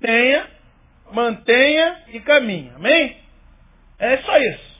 [0.00, 0.46] tenha,
[1.12, 2.72] mantenha e caminhe.
[2.74, 3.16] Amém?
[3.98, 4.78] É só isso.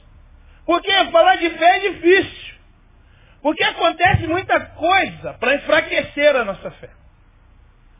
[0.64, 2.54] Porque falar de fé é difícil.
[3.42, 6.90] Porque acontece muita coisa para enfraquecer a nossa fé.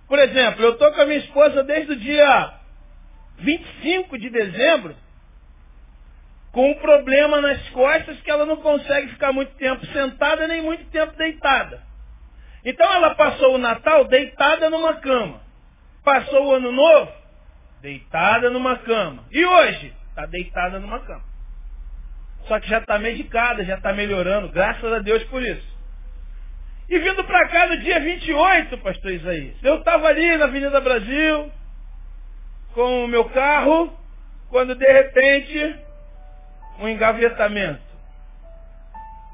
[0.07, 2.55] Por exemplo, eu estou com a minha esposa desde o dia
[3.39, 4.97] 25 de dezembro
[6.53, 10.85] com um problema nas costas que ela não consegue ficar muito tempo sentada nem muito
[10.91, 11.83] tempo deitada.
[12.65, 15.41] Então ela passou o Natal deitada numa cama.
[16.05, 17.13] Passou o Ano Novo
[17.81, 19.25] deitada numa cama.
[19.31, 21.25] E hoje está deitada numa cama.
[22.47, 25.79] Só que já está medicada, já está melhorando, graças a Deus por isso.
[26.89, 31.53] E vindo para cá no dia 28, pastor Isaías, eu estava ali na Avenida Brasil,
[32.73, 33.93] com o meu carro,
[34.49, 35.77] quando de repente,
[36.79, 37.87] um engavetamento.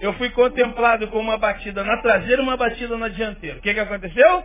[0.00, 3.58] Eu fui contemplado com uma batida na traseira e uma batida na dianteira.
[3.58, 4.44] O que, que aconteceu?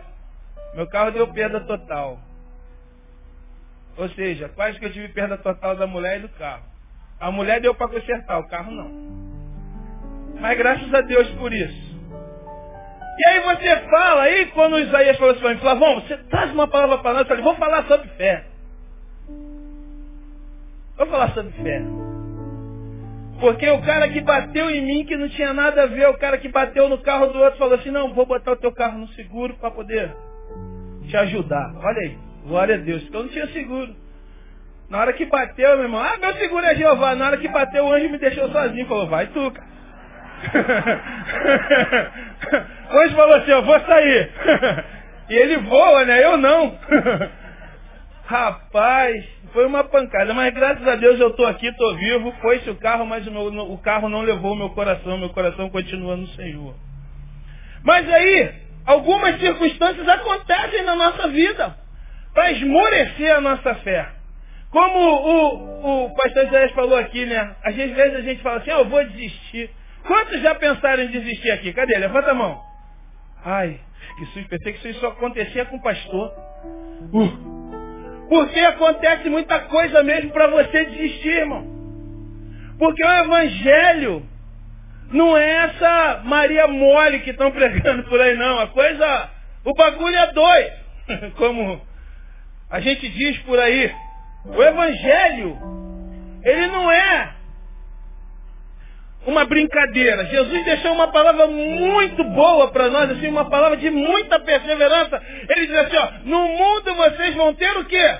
[0.74, 2.18] Meu carro deu perda total.
[3.96, 6.62] Ou seja, quase que eu tive perda total da mulher e do carro.
[7.18, 8.90] A mulher deu para consertar, o carro não.
[10.40, 11.90] Mas graças a Deus por isso.
[13.18, 16.50] E aí você fala, aí quando o Isaías falou assim para mim, Flavão, você traz
[16.52, 18.46] uma palavra para nós, eu falei, vou falar sobre fé.
[20.96, 21.82] Vou falar sobre fé.
[23.38, 26.38] Porque o cara que bateu em mim, que não tinha nada a ver, o cara
[26.38, 29.08] que bateu no carro do outro, falou assim, não, vou botar o teu carro no
[29.08, 30.14] seguro para poder
[31.10, 31.72] te ajudar.
[31.76, 32.16] Olha aí,
[32.46, 33.94] glória a Deus, porque eu não tinha seguro.
[34.88, 37.14] Na hora que bateu, meu irmão, ah, meu seguro é Jeová.
[37.14, 38.86] Na hora que bateu, o anjo me deixou sozinho.
[38.86, 39.70] Falou, vai tu, cara.
[42.92, 44.30] o anjo falou assim, eu vou sair.
[45.30, 46.24] e ele voa, né?
[46.24, 46.76] Eu não.
[48.26, 50.34] Rapaz, foi uma pancada.
[50.34, 52.34] Mas graças a Deus eu estou aqui, estou vivo.
[52.40, 55.18] Foi-se o carro, mas o, meu, o carro não levou o meu coração.
[55.18, 56.74] Meu coração continua no Senhor.
[57.84, 58.59] Mas aí,
[58.90, 61.76] algumas circunstâncias acontecem na nossa vida
[62.34, 64.08] para esmorecer a nossa fé.
[64.70, 67.56] Como o, o pastor Isaías falou aqui, né?
[67.64, 69.70] Às vezes a gente fala assim, ah, eu vou desistir.
[70.06, 71.72] Quantos já pensaram em desistir aqui?
[71.72, 71.98] Cadê?
[71.98, 72.60] Levanta a mão.
[73.44, 73.80] Ai,
[74.18, 74.48] que susto.
[74.48, 76.32] Pensei que isso só acontecia com o pastor.
[77.12, 78.28] Uh.
[78.28, 81.66] Porque acontece muita coisa mesmo para você desistir, irmão.
[82.78, 84.29] Porque o evangelho
[85.10, 88.60] não é essa Maria mole que estão pregando por aí, não.
[88.60, 89.30] A coisa,
[89.64, 90.72] o bagulho é doido.
[91.36, 91.80] Como
[92.70, 93.92] a gente diz por aí.
[94.44, 95.58] O Evangelho,
[96.42, 97.34] ele não é
[99.26, 100.24] uma brincadeira.
[100.26, 105.20] Jesus deixou uma palavra muito boa para nós, assim, uma palavra de muita perseverança.
[105.48, 108.18] Ele diz assim, ó, no mundo vocês vão ter o quê?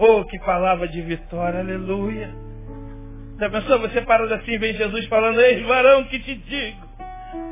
[0.00, 2.43] Oh, que palavra de vitória, aleluia.
[3.38, 6.88] Já pensou, você parando assim, vem Jesus falando, ei, varão, que te digo,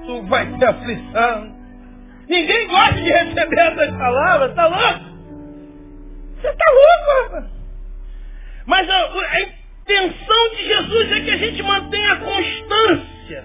[0.06, 1.62] tu vai ter aflição.
[2.28, 5.12] Ninguém gosta de receber essas palavras, tá louco?
[6.40, 7.50] Você está louco, rapaz.
[8.64, 13.44] Mas a, a intenção de Jesus é que a gente mantenha a constância.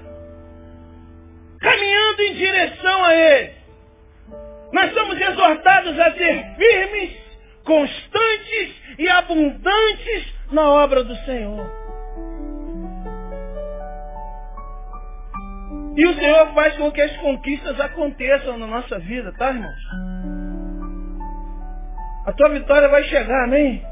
[1.60, 3.52] Caminhando em direção a Ele.
[4.74, 7.18] Nós somos exortados a ser firmes,
[7.64, 11.87] constantes e abundantes na obra do Senhor.
[15.98, 19.82] E o Senhor faz com que as conquistas aconteçam na nossa vida, tá, irmãos?
[22.28, 23.84] A tua vitória vai chegar, amém?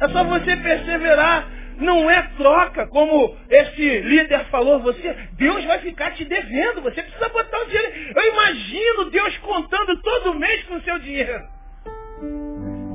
[0.00, 1.48] É só você perseverar.
[1.78, 7.28] Não é troca, como esse líder falou, você, Deus vai ficar te devendo, você precisa
[7.30, 7.92] botar o dinheiro.
[8.14, 11.42] Eu imagino Deus contando todo mês com o seu dinheiro.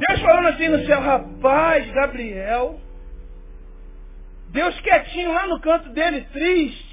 [0.07, 2.79] Deus falando assim no céu, rapaz, Gabriel,
[4.49, 6.86] Deus quietinho lá no canto dele, triste,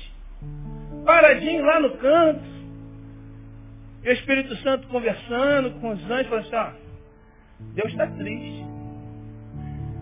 [1.04, 2.54] paradinho lá no canto.
[4.02, 6.70] E o Espírito Santo conversando com os anjos, falando assim, ó,
[7.74, 8.64] Deus está triste.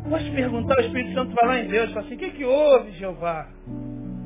[0.08, 2.92] Posso perguntar, o Espírito Santo vai lá em Deus fala assim, o que, que houve,
[2.92, 3.48] Jeová?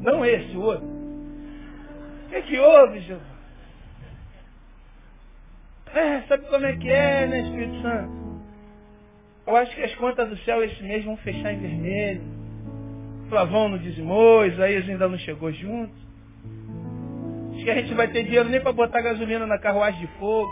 [0.00, 0.86] Não esse, o outro.
[0.86, 3.36] O que, que houve, Jeová?
[5.94, 8.26] É, sabe como é que é, né, Espírito Santo?
[9.46, 12.22] Eu acho que as contas do céu esse mês vão fechar em vermelho.
[13.28, 16.05] Flavão não dizimou, Isaías ainda não chegou junto.
[17.66, 20.48] Que a gente vai ter dinheiro nem para botar gasolina na carruagem de fogo.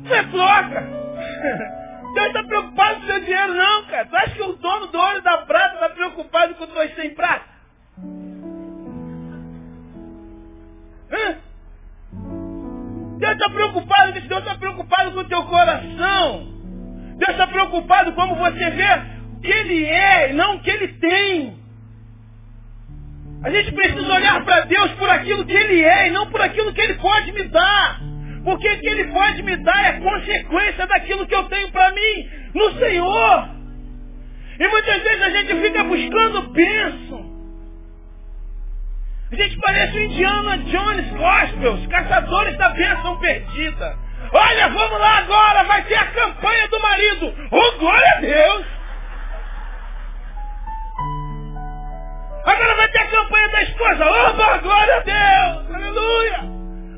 [0.00, 0.80] Você troca.
[2.14, 4.06] Deus está preocupado com o seu dinheiro, não, cara.
[4.06, 7.44] Tu acha que o dono do ouro da prata está preocupado com dois sem prata?
[11.12, 11.36] Hã?
[13.18, 16.46] Deus está preocupado, Deus está preocupado com o teu coração.
[17.18, 21.58] Deus está preocupado como você vê que ele é, não o que ele tem.
[23.42, 26.72] A gente precisa olhar para Deus por aquilo que Ele é e não por aquilo
[26.72, 28.00] que Ele pode me dar.
[28.44, 32.30] Porque o que Ele pode me dar é consequência daquilo que eu tenho para mim
[32.54, 33.48] no Senhor.
[34.58, 37.28] E muitas vezes a gente fica buscando bênção.
[39.30, 43.96] A gente parece o Indiana Jones Gospels, caçadores da bênção perdida.
[44.32, 47.34] Olha, vamos lá agora, vai ter a campanha do marido.
[47.52, 48.77] Oh, glória a Deus!
[52.48, 54.06] Agora vai ter a campanha da esposa.
[54.06, 55.74] Opa, glória a Deus!
[55.74, 56.40] Aleluia!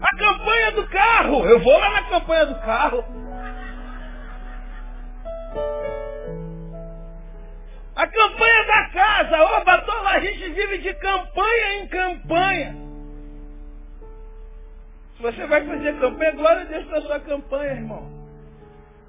[0.00, 1.44] A campanha do carro.
[1.44, 3.05] Eu vou lá na campanha do carro.
[7.97, 9.43] A campanha da casa.
[9.43, 12.76] Opa, lá, a gente vive de campanha em campanha.
[15.17, 18.19] Se você vai fazer campanha, glória a Deus pela sua campanha, irmão.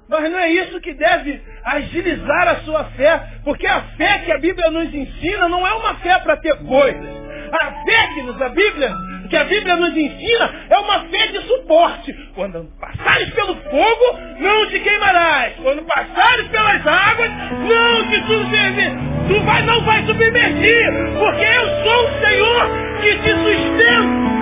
[0.08, 4.38] Mas não é isso que deve agilizar a sua fé, porque a fé que a
[4.38, 7.22] Bíblia nos ensina não é uma fé para ter coisas.
[7.52, 8.92] A fé que nos, a Bíblia,
[9.28, 12.12] que a Bíblia nos ensina é uma fé de suporte.
[12.34, 15.54] Quando passares pelo fogo, não te queimarás.
[15.62, 17.30] Quando passares pelas águas,
[17.68, 18.92] não te submergir.
[19.28, 22.70] Tu vai, não vai submergir, porque eu sou o Senhor
[23.00, 24.32] que te sustenta.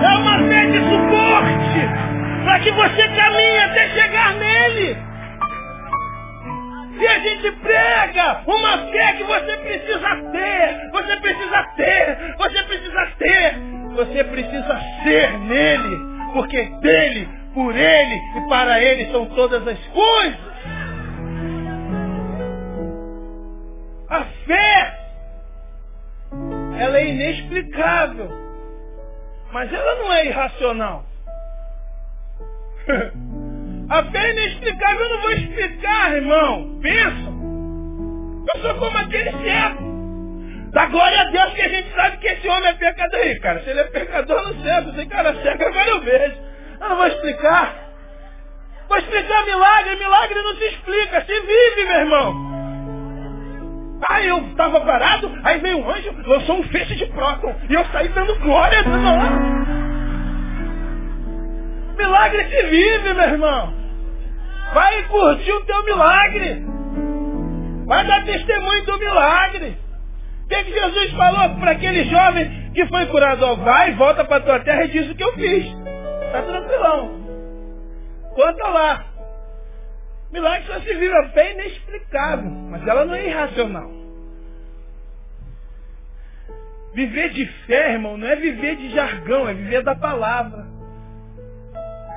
[0.00, 2.07] É uma fé de suporte
[2.48, 4.96] para que você caminhe até chegar nele.
[6.98, 13.06] E a gente prega uma fé que você precisa ter, você precisa ter, você precisa
[13.18, 13.54] ter,
[13.94, 15.96] você precisa ser nele,
[16.32, 20.38] porque dele, por ele e para ele são todas as coisas.
[24.08, 24.98] A fé,
[26.80, 28.30] ela é inexplicável,
[29.52, 31.07] mas ela não é irracional.
[33.90, 36.78] A fé inexplicável, eu não vou explicar, irmão.
[36.82, 37.38] Pensa.
[38.54, 39.88] Eu sou como aquele cego.
[40.72, 43.62] Dá glória a Deus que a gente sabe que esse homem é pecador aí, cara.
[43.62, 44.90] Se ele é pecador, não sei.
[44.90, 46.36] Esse cara cego, agora eu vejo.
[46.80, 47.74] Eu não vou explicar.
[48.88, 49.96] Vou explicar milagre.
[49.96, 52.58] Milagre não se explica, se vive, meu irmão.
[54.08, 57.54] Aí eu estava parado, aí veio um anjo, lançou um feixe de próton.
[57.68, 59.77] E eu saí dando glória Deus.
[61.98, 63.74] Milagre se vive, meu irmão.
[64.72, 66.64] Vai curtir o teu milagre.
[67.86, 69.76] Vai dar testemunho do milagre.
[70.44, 73.44] O que, que Jesus falou para aquele jovem que foi curado?
[73.44, 75.64] Ó, vai, volta para tua terra e diz o que eu fiz.
[76.26, 77.18] Está tranquilão.
[78.34, 79.04] Conta lá.
[80.30, 83.90] Milagre só se vive a fé inexplicável, mas ela não é irracional.
[86.94, 90.57] Viver de fé, irmão, não é viver de jargão, é viver da palavra.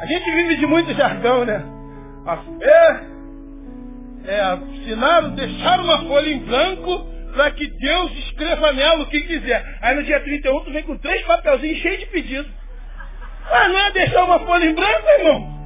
[0.02, 1.64] A gente vive de muito jargão, né?
[2.26, 3.02] A fé
[4.26, 7.06] é assinar, deixar uma folha em branco
[7.36, 9.78] para que Deus escreva nela o que quiser.
[9.80, 12.52] Aí no dia 31 tu vem com três papelzinhos cheios de pedidos.
[13.52, 15.62] Ah, não é deixar uma folha em branco, irmão?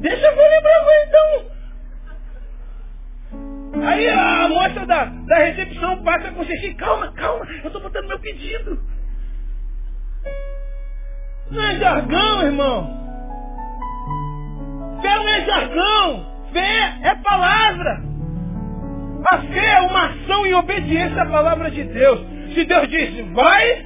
[0.00, 1.58] Deixa a folha em branco então.
[3.84, 8.20] Aí a moça da, da recepção passa com você, calma, calma, eu estou botando meu
[8.20, 8.80] pedido.
[11.50, 12.98] Não é jargão, irmão.
[15.00, 16.26] Fé não é jargão.
[16.52, 18.02] Fé é palavra.
[19.30, 22.20] A fé é uma ação em obediência à palavra de Deus.
[22.54, 23.82] Se Deus disse vai,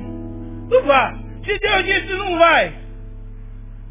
[0.68, 1.18] tu vá.
[1.44, 2.72] Se Deus disse não vai.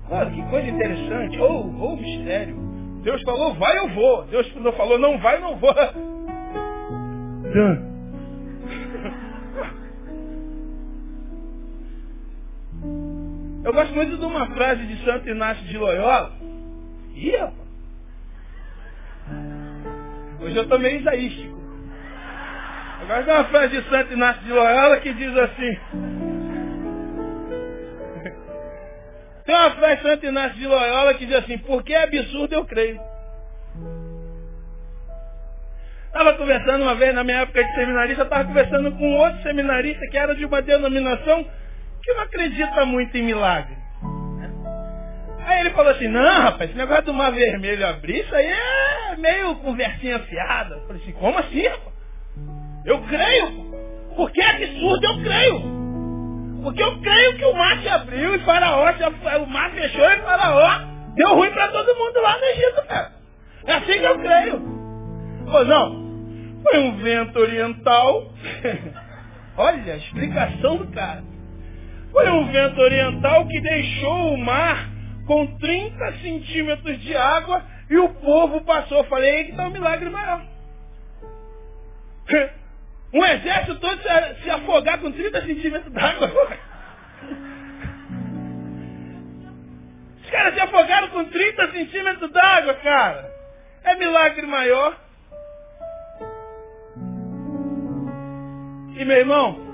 [0.09, 1.39] Olha que coisa interessante.
[1.39, 2.55] Ou oh, oh, mistério.
[3.03, 4.25] Deus falou vai, eu vou.
[4.25, 5.73] Deus não falou não vai, não vou.
[13.63, 16.31] Eu gosto muito de uma frase de Santo Inácio de Loyola.
[17.13, 17.61] Ih, rapaz.
[20.41, 21.61] Hoje eu estou meio isaístico.
[23.01, 25.77] Eu gosto de uma frase de Santo Inácio de Loyola que diz assim.
[29.45, 32.65] Tem uma frase de Santo Inácio de Loyola que diz assim, porque é absurdo eu
[32.65, 32.99] creio.
[36.07, 40.17] Estava conversando uma vez na minha época de seminarista, estava conversando com outro seminarista que
[40.17, 41.45] era de uma denominação
[42.01, 43.77] que não acredita muito em milagre.
[45.45, 49.15] Aí ele falou assim, não, rapaz, esse negócio do mar vermelho abrir, isso aí é
[49.17, 50.75] meio conversinha fiada.
[50.75, 51.95] Eu falei assim, como assim, rapaz?
[52.85, 53.71] Eu creio.
[54.15, 55.61] Porque é absurdo, eu creio.
[56.63, 58.91] Porque eu creio que o mar se abriu e faraó,
[59.43, 63.11] o mar fechou e faraó deu ruim para todo mundo lá no Egito, cara.
[63.65, 64.61] É assim que eu creio.
[65.47, 66.01] Ou não?
[66.63, 68.31] Foi um vento oriental.
[69.57, 71.23] Olha a explicação do cara.
[72.11, 74.89] Foi um vento oriental que deixou o mar
[75.25, 79.03] com 30 centímetros de água e o povo passou.
[79.05, 80.43] Falei, aí que está um milagre maior.
[83.13, 84.01] Um exército todo
[84.41, 86.31] se afogar com 30 centímetros d'água.
[90.23, 93.29] Os caras se afogaram com 30 centímetros d'água, cara.
[93.83, 94.97] É milagre maior.
[98.95, 99.70] E meu irmão,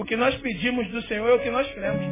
[0.00, 2.02] o que nós pedimos do Senhor é o que nós cremos.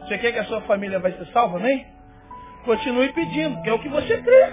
[0.00, 1.84] Você quer que a sua família vai ser salva, nem?
[2.64, 4.52] Continue pedindo, que é o que você crê.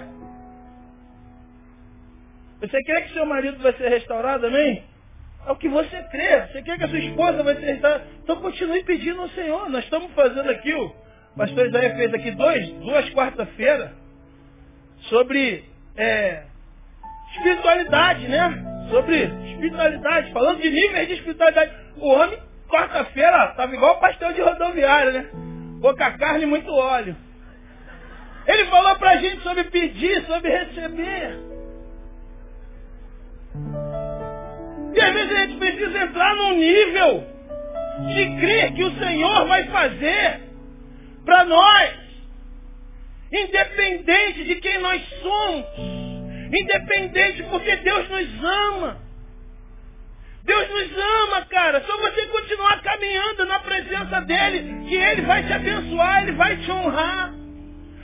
[2.60, 4.82] Você quer que seu marido vai ser restaurado, amém?
[5.46, 6.48] É o que você crê.
[6.48, 8.04] Você quer que a sua esposa vai ser restaurada?
[8.24, 9.70] Então continue pedindo ao Senhor.
[9.70, 10.92] Nós estamos fazendo aqui, o
[11.36, 13.92] pastor Isaías fez aqui dois, duas quarta-feira
[15.02, 15.64] sobre
[15.96, 16.42] é,
[17.32, 18.73] espiritualidade, né?
[18.90, 21.72] Sobre espiritualidade, falando de níveis de espiritualidade.
[21.96, 22.38] O homem,
[22.68, 25.26] quarta-feira, estava igual pastel de rodoviária, né?
[25.80, 27.16] Pouca carne e muito óleo.
[28.46, 31.38] Ele falou pra gente sobre pedir, sobre receber.
[34.94, 37.24] E às vezes a gente precisa entrar num nível
[38.06, 40.40] de crer que o Senhor vai fazer
[41.24, 41.94] para nós,
[43.32, 45.64] independente de quem nós somos,
[46.60, 49.04] independente porque Deus nos ama.
[50.44, 51.82] Deus nos ama, cara.
[51.86, 56.70] Só você continuar caminhando na presença dele, que ele vai te abençoar, ele vai te
[56.70, 57.32] honrar.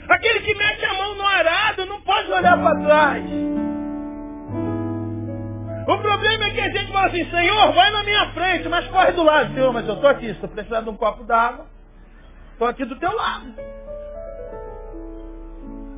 [0.09, 3.23] Aquele que mete a mão no arado não pode olhar para trás.
[5.87, 9.11] O problema é que a gente fala assim, Senhor, vai na minha frente, mas corre
[9.11, 9.53] do lado.
[9.53, 11.67] Senhor, mas eu estou aqui, estou precisando de um copo d'água.
[12.53, 13.53] Estou aqui do teu lado.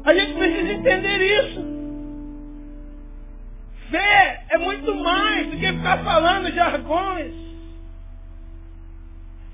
[0.05, 1.82] A gente precisa entender isso.
[3.93, 7.31] Fé é muito mais do que ficar falando jargões.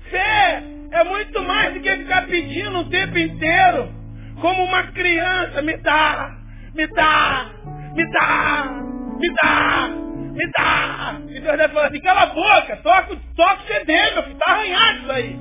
[0.08, 3.92] Fé é muito mais do que ficar pedindo o tempo inteiro,
[4.40, 6.38] como uma criança, me dá,
[6.74, 7.50] me dá,
[7.94, 8.82] me dá,
[9.18, 9.90] me dá
[10.32, 11.20] me dá.
[11.28, 14.52] E Deus deve falar assim, cala a boca, toca, toca o CD, meu filho, tá
[14.52, 15.38] arranhado isso aí.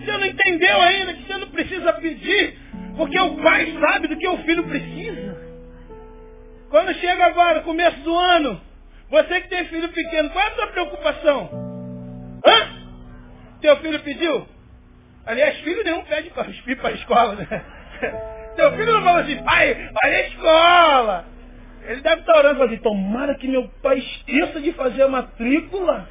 [0.00, 2.58] Você não entendeu ainda que você não precisa pedir,
[2.94, 5.33] porque o pai sabe do que o filho precisa.
[6.74, 8.60] Quando chega agora, começo do ano,
[9.08, 11.48] você que tem filho pequeno, qual é a sua preocupação?
[12.44, 12.68] Hã?
[13.60, 14.48] Teu filho pediu?
[15.24, 17.64] Aliás, filho nenhum pede para ir para a escola, né?
[18.56, 21.24] Teu filho não fala assim, pai, olha a escola.
[21.84, 26.08] Ele deve estar orando assim, tomara que meu pai esqueça de fazer a matrícula.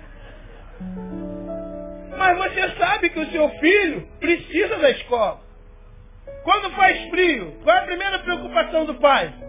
[2.18, 5.42] Mas você sabe que o seu filho precisa da escola.
[6.46, 9.44] Quando faz frio, qual é a primeira preocupação do pai?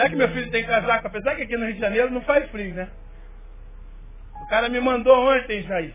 [0.00, 1.08] Será que meu filho tem casaco?
[1.08, 2.88] Apesar que aqui no Rio de Janeiro não faz frio, né?
[4.42, 5.92] O cara me mandou ontem, Jair,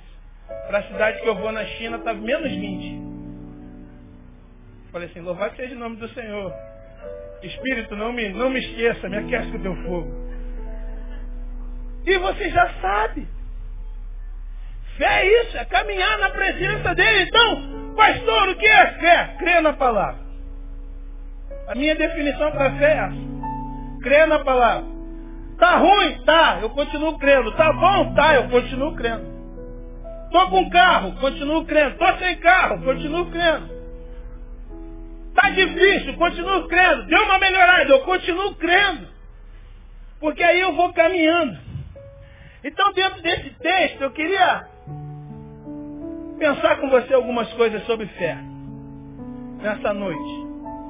[0.67, 3.01] para a cidade que eu vou na China, estava menos 20.
[4.91, 6.53] Falei assim, louvado seja o nome do Senhor.
[7.41, 10.29] Espírito, não me, não me esqueça, me aquece com o teu fogo.
[12.05, 13.27] E você já sabe.
[14.97, 17.23] Fé é isso, é caminhar na presença dele.
[17.23, 19.35] Então, pastor, o que é fé?
[19.39, 20.23] Crer na palavra.
[21.69, 23.34] A minha definição para fé é essa.
[24.05, 24.85] Crer na palavra.
[25.57, 26.23] Tá ruim?
[26.25, 27.51] Tá, eu continuo crendo.
[27.53, 28.13] Tá bom?
[28.13, 29.25] Tá, eu continuo crendo.
[30.31, 31.97] Tô com carro, continuo crendo.
[31.97, 33.67] Tô sem carro, continuo crendo.
[35.29, 37.07] Está difícil, continuo crendo.
[37.07, 39.07] Deu uma melhorada, eu continuo crendo.
[40.19, 41.57] Porque aí eu vou caminhando.
[42.63, 44.67] Então, dentro desse texto, eu queria
[46.37, 48.37] pensar com você algumas coisas sobre fé.
[49.63, 50.45] Nessa noite.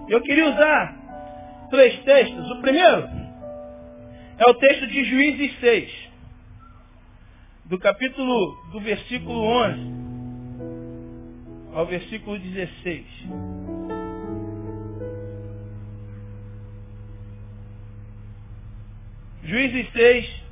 [0.10, 1.04] Eu queria usar
[1.69, 2.51] três textos.
[2.51, 3.07] O primeiro
[4.38, 6.05] é o texto de Juízes 6.
[7.65, 9.95] Do capítulo, do versículo 11
[11.74, 13.05] ao versículo 16.
[19.43, 20.43] Juízes 6,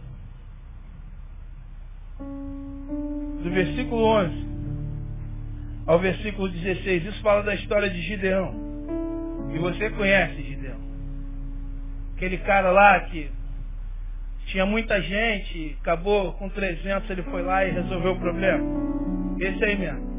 [3.41, 4.47] do versículo 11
[5.87, 7.05] ao versículo 16.
[7.05, 8.53] Isso fala da história de Gideão.
[9.53, 10.52] E você conhece.
[12.23, 13.29] Aquele cara lá que
[14.45, 18.63] tinha muita gente, acabou com 300, ele foi lá e resolveu o problema.
[19.39, 20.13] Esse aí mesmo.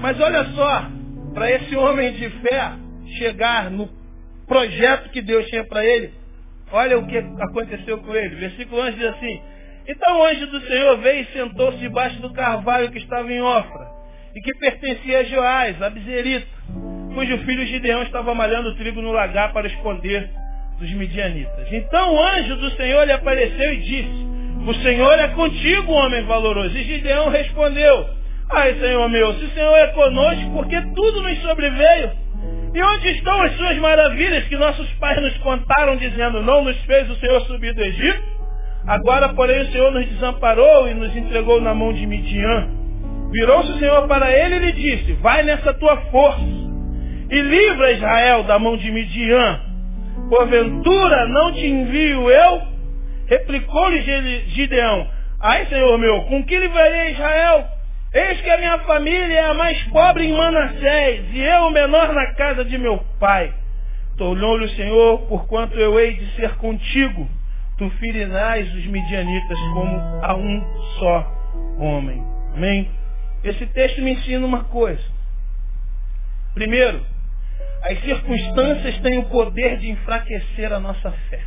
[0.00, 0.90] Mas olha só,
[1.34, 2.72] para esse homem de fé
[3.18, 3.88] chegar no
[4.46, 6.12] projeto que Deus tinha para ele,
[6.70, 8.34] Olha o que aconteceu com ele.
[8.36, 9.42] Versículo 11 diz assim:
[9.86, 13.88] Então o anjo do Senhor veio e sentou-se debaixo do carvalho que estava em Ofra,
[14.34, 16.57] e que pertencia a Joás, a Bezerita,
[17.18, 20.30] cujo filho Gideão estava malhando trigo no lagar para esconder
[20.78, 21.66] dos midianitas.
[21.72, 24.26] Então o anjo do Senhor lhe apareceu e disse:
[24.64, 26.78] O Senhor é contigo, homem valoroso.
[26.78, 28.08] E Gideão respondeu:
[28.48, 32.12] Ai, Senhor meu, se o Senhor é conosco, porque tudo nos sobreveio.
[32.72, 37.10] E onde estão as suas maravilhas que nossos pais nos contaram, dizendo, não nos fez
[37.10, 38.22] o Senhor subir do Egito?
[38.86, 42.68] Agora, porém, o Senhor nos desamparou e nos entregou na mão de Midian.
[43.32, 46.67] Virou-se o Senhor para ele e lhe disse, vai nessa tua força
[47.30, 49.60] e livra Israel da mão de Midian.
[50.28, 52.62] Porventura não te envio eu?
[53.26, 54.00] Replicou-lhe
[54.48, 55.06] Gideão,
[55.40, 57.66] ai Senhor meu, com que livrarei Israel?
[58.12, 62.12] Eis que a minha família é a mais pobre em Manassés, e eu o menor
[62.14, 63.52] na casa de meu pai.
[64.16, 67.28] Tornou-lhe o Senhor, porquanto eu hei de ser contigo.
[67.76, 70.60] Tu ferirás os midianitas como a um
[70.98, 71.32] só
[71.78, 72.24] homem.
[72.54, 72.90] Amém?
[73.44, 75.04] Esse texto me ensina uma coisa.
[76.54, 77.04] Primeiro,
[77.82, 81.40] as circunstâncias têm o poder de enfraquecer a nossa fé.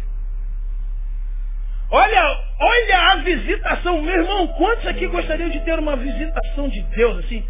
[1.89, 2.23] Olha,
[2.59, 7.45] olha a visitação, meu irmão, quantos aqui gostariam de ter uma visitação de Deus, assim,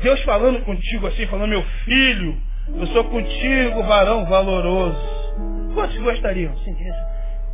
[0.00, 5.74] Deus falando contigo assim, falando, meu filho, eu sou contigo, varão valoroso.
[5.74, 6.52] Quantos gostariam?
[6.52, 6.74] Assim,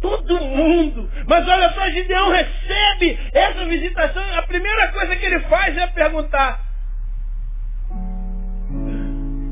[0.00, 1.10] todo mundo.
[1.26, 6.60] Mas olha só, Gideão recebe essa visitação a primeira coisa que ele faz é perguntar: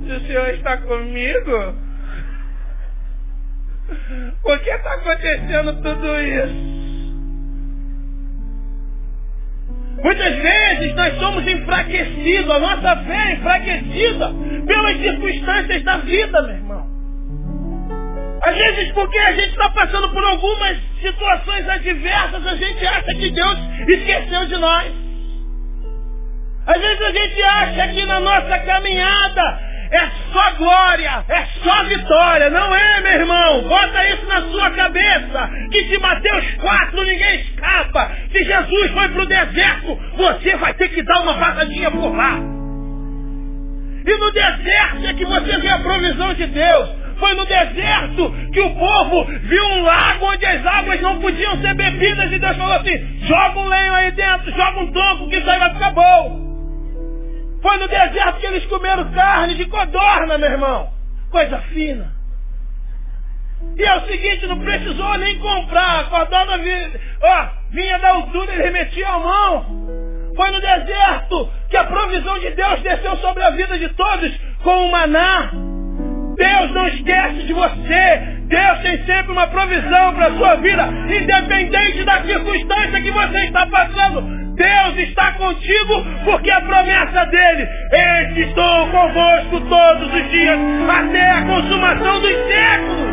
[0.06, 1.74] Se o Senhor está comigo?
[4.40, 6.76] Por que está acontecendo tudo isso?
[10.00, 14.32] Muitas vezes nós somos enfraquecidos, a nossa fé é enfraquecida
[14.64, 16.86] pelas circunstâncias da vida, meu irmão.
[18.46, 23.30] Às vezes porque a gente está passando por algumas situações adversas, a gente acha que
[23.30, 23.58] Deus
[23.88, 24.92] esqueceu de nós.
[26.66, 32.50] Às vezes a gente acha que na nossa caminhada é só glória, é só vitória.
[32.50, 33.62] Não é, meu irmão.
[33.68, 35.50] Bota isso na sua cabeça.
[35.70, 38.10] Que de Mateus 4 ninguém escapa.
[38.32, 42.38] Se Jesus foi para o deserto, você vai ter que dar uma passadinha por lá.
[44.06, 47.06] E no deserto é que você vê a provisão de Deus.
[47.18, 51.74] Foi no deserto que o povo viu um lago onde as águas não podiam ser
[51.74, 55.50] bebidas e Deus falou assim, joga um lenho aí dentro, joga um tronco que isso
[55.50, 56.45] aí vai ficar bom.
[57.66, 60.88] Foi no deserto que eles comeram carne de codorna, meu irmão.
[61.32, 62.12] Coisa fina.
[63.76, 65.98] E é o seguinte, não precisou nem comprar.
[65.98, 69.66] A codorna vinha, ó, vinha da altura, ele remetia a mão.
[70.36, 74.86] Foi no deserto que a provisão de Deus desceu sobre a vida de todos com
[74.86, 75.50] o maná.
[76.36, 78.16] Deus não esquece de você.
[78.44, 83.66] Deus tem sempre uma provisão para a sua vida, independente da circunstância que você está
[83.66, 84.45] passando.
[85.46, 92.32] Contigo porque a promessa dele, eis estou convosco todos os dias, até a consumação dos
[92.48, 93.06] séculos.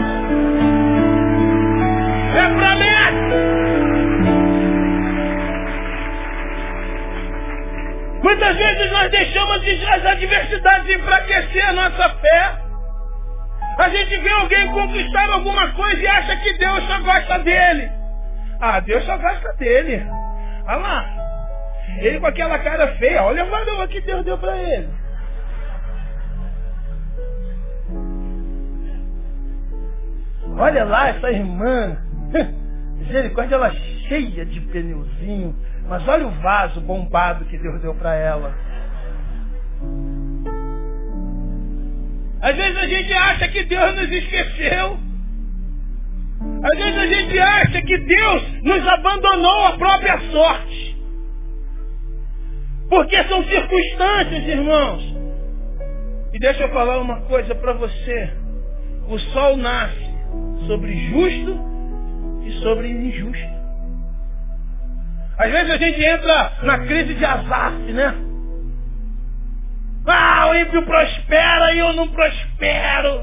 [2.36, 3.54] É promessa.
[8.24, 9.58] Muitas vezes nós deixamos
[9.90, 12.52] as adversidades enfraquecer a nossa fé.
[13.78, 17.92] A gente vê alguém conquistar alguma coisa e acha que Deus só gosta dele.
[18.60, 20.04] Ah, Deus só gosta dele.
[20.66, 21.13] Olha lá,
[22.00, 24.90] ele com aquela cara feia, olha a varoa que Deus deu para ele.
[30.58, 31.98] Olha lá essa irmã.
[32.98, 33.72] Misericórdia, ela
[34.08, 35.56] cheia de pneuzinho.
[35.88, 38.54] Mas olha o vaso bombado que Deus deu para ela.
[42.42, 45.00] Às vezes a gente acha que Deus nos esqueceu.
[46.64, 50.93] Às vezes a gente acha que Deus nos abandonou a própria sorte.
[52.94, 55.04] Porque são circunstâncias, irmãos.
[56.32, 58.32] E deixa eu falar uma coisa para você.
[59.10, 60.14] O sol nasce
[60.68, 61.60] sobre justo
[62.46, 63.50] e sobre injusto.
[65.40, 68.16] Às vezes a gente entra na crise de azar, né?
[70.06, 73.22] Ah, o ímpio prospera e eu não prospero.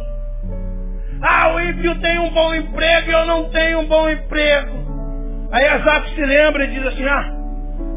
[1.22, 5.48] Ah, o ímpio tem um bom emprego e eu não tenho um bom emprego.
[5.52, 7.39] Aí Azaf se lembra e diz assim, ah,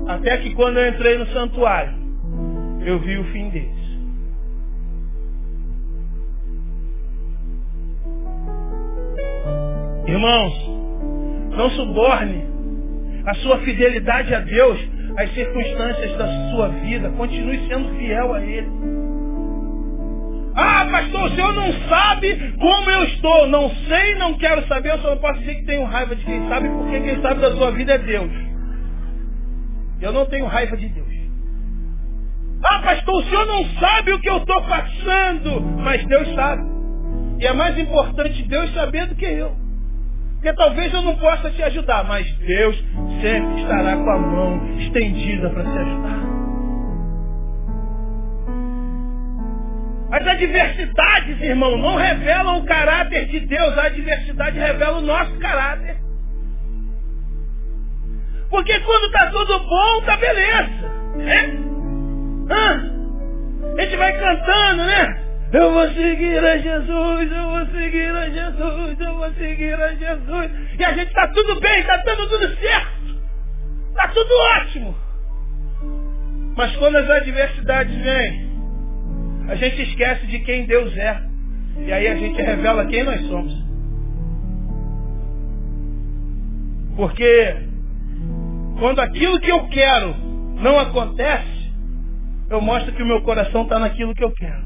[0.07, 1.93] até que quando eu entrei no santuário,
[2.85, 3.83] eu vi o fim deles.
[10.05, 10.53] Irmãos,
[11.55, 12.45] não suborne
[13.25, 14.79] a sua fidelidade a Deus
[15.17, 17.09] às circunstâncias da sua vida.
[17.11, 18.67] Continue sendo fiel a Ele.
[20.55, 23.47] Ah, pastor, o senhor não sabe como eu estou.
[23.47, 24.91] Não sei, não quero saber.
[24.91, 27.55] Eu só não posso dizer que tenho raiva de quem sabe, porque quem sabe da
[27.55, 28.52] sua vida é Deus.
[30.03, 31.07] Eu não tenho raiva de Deus.
[32.65, 35.61] Ah, pastor, o senhor não sabe o que eu estou passando.
[35.79, 36.61] Mas Deus sabe.
[37.39, 39.55] E é mais importante Deus saber do que eu.
[40.33, 42.75] Porque talvez eu não possa te ajudar, mas Deus
[43.21, 46.23] sempre estará com a mão estendida para te ajudar.
[50.11, 53.77] As adversidades, irmão, não revelam o caráter de Deus.
[53.77, 56.02] A adversidade revela o nosso caráter.
[58.53, 60.87] Porque quando está tudo bom, tá beleza.
[61.15, 61.57] Né?
[63.75, 65.23] A gente vai cantando, né?
[65.51, 70.51] Eu vou seguir a Jesus, eu vou seguir a Jesus, eu vou seguir a Jesus.
[70.77, 73.15] E a gente está tudo bem, está dando tudo certo.
[73.89, 74.95] Está tudo ótimo.
[76.55, 78.51] Mas quando as adversidades vêm,
[79.49, 81.23] a gente esquece de quem Deus é.
[81.87, 83.51] E aí a gente revela quem nós somos.
[86.95, 87.72] Porque
[88.79, 90.15] quando aquilo que eu quero
[90.61, 91.71] não acontece,
[92.49, 94.63] eu mostro que o meu coração está naquilo que eu quero.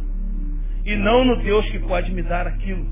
[0.85, 2.85] E não no Deus que pode me dar aquilo.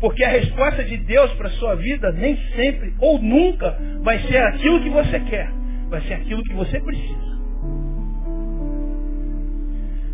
[0.00, 4.38] Porque a resposta de Deus para a sua vida nem sempre ou nunca vai ser
[4.38, 5.50] aquilo que você quer.
[5.88, 7.28] Vai ser aquilo que você precisa.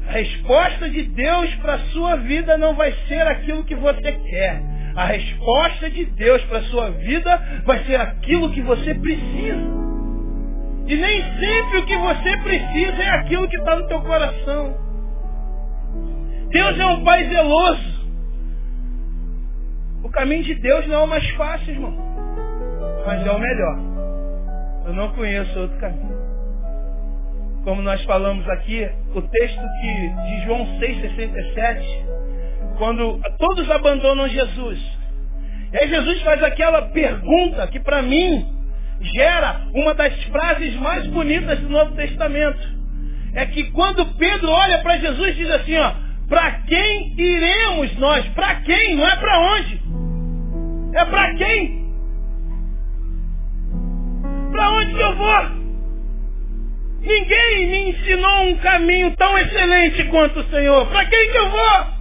[0.08, 4.62] A resposta de Deus para a sua vida não vai ser aquilo que você quer.
[4.94, 9.84] A resposta de Deus para a sua vida vai ser aquilo que você precisa.
[10.86, 14.76] E nem sempre o que você precisa é aquilo que está no teu coração.
[16.50, 17.94] Deus é um Pai zeloso.
[20.02, 21.94] O caminho de Deus não é o mais fácil, irmão.
[23.06, 23.78] Mas é o melhor.
[24.86, 26.24] Eu não conheço outro caminho
[27.64, 34.78] como nós falamos aqui, o texto que, de João 6,67, quando todos abandonam Jesus.
[35.72, 38.53] E aí Jesus faz aquela pergunta que para mim
[39.00, 42.74] gera uma das frases mais bonitas do Novo Testamento.
[43.34, 45.92] É que quando Pedro olha para Jesus diz assim, ó,
[46.28, 48.24] para quem iremos nós?
[48.28, 48.96] Para quem?
[48.96, 49.82] Não é para onde.
[50.94, 51.84] É para quem?
[54.52, 55.64] Para onde que eu vou?
[57.00, 60.86] Ninguém me ensinou um caminho tão excelente quanto o Senhor.
[60.86, 61.93] Para quem que eu vou?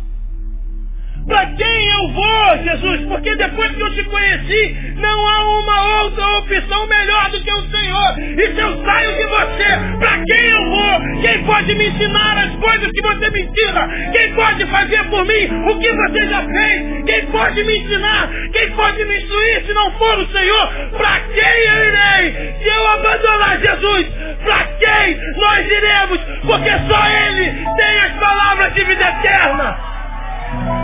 [1.27, 3.01] Para quem eu vou, Jesus?
[3.07, 7.61] Porque depois que eu te conheci, não há uma outra opção melhor do que o
[7.69, 8.19] Senhor.
[8.19, 11.21] E se eu saio de você, para quem eu vou?
[11.21, 14.11] Quem pode me ensinar as coisas que você me ensina?
[14.11, 17.05] Quem pode fazer por mim o que você já fez?
[17.05, 18.29] Quem pode me ensinar?
[18.51, 20.67] Quem pode me instruir se não for o Senhor?
[20.97, 22.53] Para quem eu irei?
[22.61, 24.07] Se eu abandonar Jesus,
[24.43, 26.19] para quem nós iremos?
[26.45, 30.82] Porque só Ele tem as palavras de vida eterna.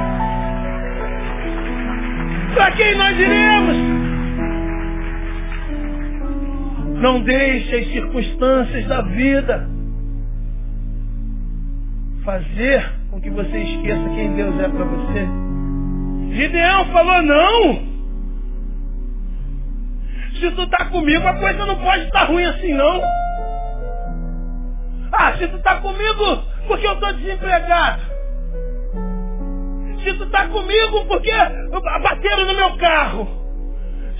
[2.53, 3.77] Para quem nós iremos?
[7.01, 9.69] Não deixe as circunstâncias da vida
[12.25, 15.27] fazer com que você esqueça quem Deus é para você.
[16.35, 17.89] Gideão falou não.
[20.39, 23.01] Se tu está comigo, a coisa não pode estar ruim assim não.
[25.11, 28.18] Ah, se tu está comigo, porque eu estou desempregado
[30.03, 31.31] se tu está comigo porque
[32.01, 33.39] bateram no meu carro.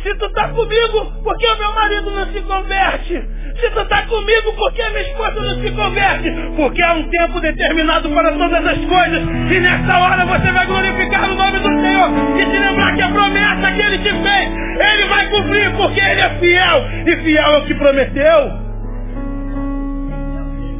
[0.03, 3.21] Se tu está comigo porque o meu marido não se converte.
[3.59, 6.31] Se tu está comigo porque a minha esposa não se converte.
[6.55, 9.23] Porque há um tempo determinado para todas as coisas.
[9.51, 12.09] E nessa hora você vai glorificar o nome do Senhor.
[12.37, 16.21] E se lembrar que a promessa que Ele te fez, Ele vai cumprir porque Ele
[16.21, 16.85] é fiel.
[17.05, 18.69] E fiel é o que prometeu.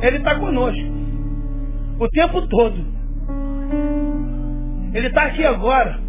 [0.01, 0.89] Ele está conosco.
[1.99, 2.98] O tempo todo.
[4.93, 5.99] Ele está aqui agora.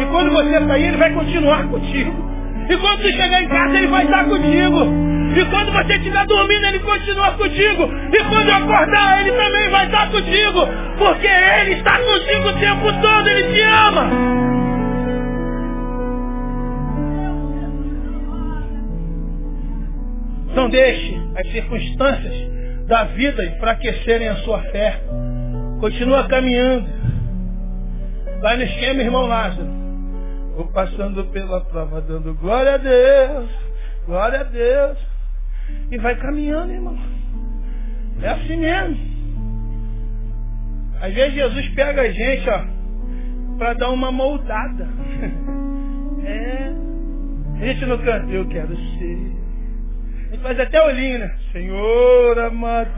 [0.00, 2.26] E quando você sair, ele vai continuar contigo.
[2.68, 5.06] E quando você chegar em casa, ele vai estar contigo.
[5.36, 7.90] E quando você estiver dormindo, ele continua contigo.
[8.12, 10.66] E quando acordar, ele também vai estar contigo.
[10.98, 14.10] Porque ele está contigo o tempo todo, ele te ama.
[20.54, 22.34] Não deixe as circunstâncias
[22.88, 25.00] da vida enfraquecerem a sua fé.
[25.80, 26.88] Continua caminhando.
[28.40, 29.68] Vai no esquema, irmão Lázaro.
[30.56, 33.50] Vou passando pela prova, dando glória a Deus,
[34.06, 34.98] glória a Deus.
[35.90, 36.96] E vai caminhando, irmão.
[38.22, 39.16] É assim mesmo.
[41.00, 42.64] Às vezes Jesus pega a gente, ó,
[43.58, 44.88] para dar uma moldada.
[46.28, 46.72] É.
[47.54, 49.32] A gente não canta, eu quero ser.
[50.26, 51.38] A gente faz até olhinho, né?
[51.52, 52.90] Senhor amado,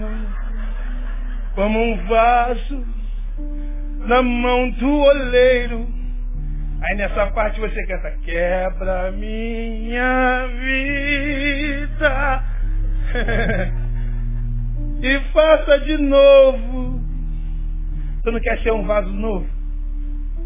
[1.55, 2.98] como um vaso
[4.09, 5.87] na mão do oleiro.
[6.81, 12.43] Aí nessa parte você canta, quebra minha vida
[15.03, 17.01] e faça de novo.
[18.25, 19.47] Tu não quer ser um vaso novo?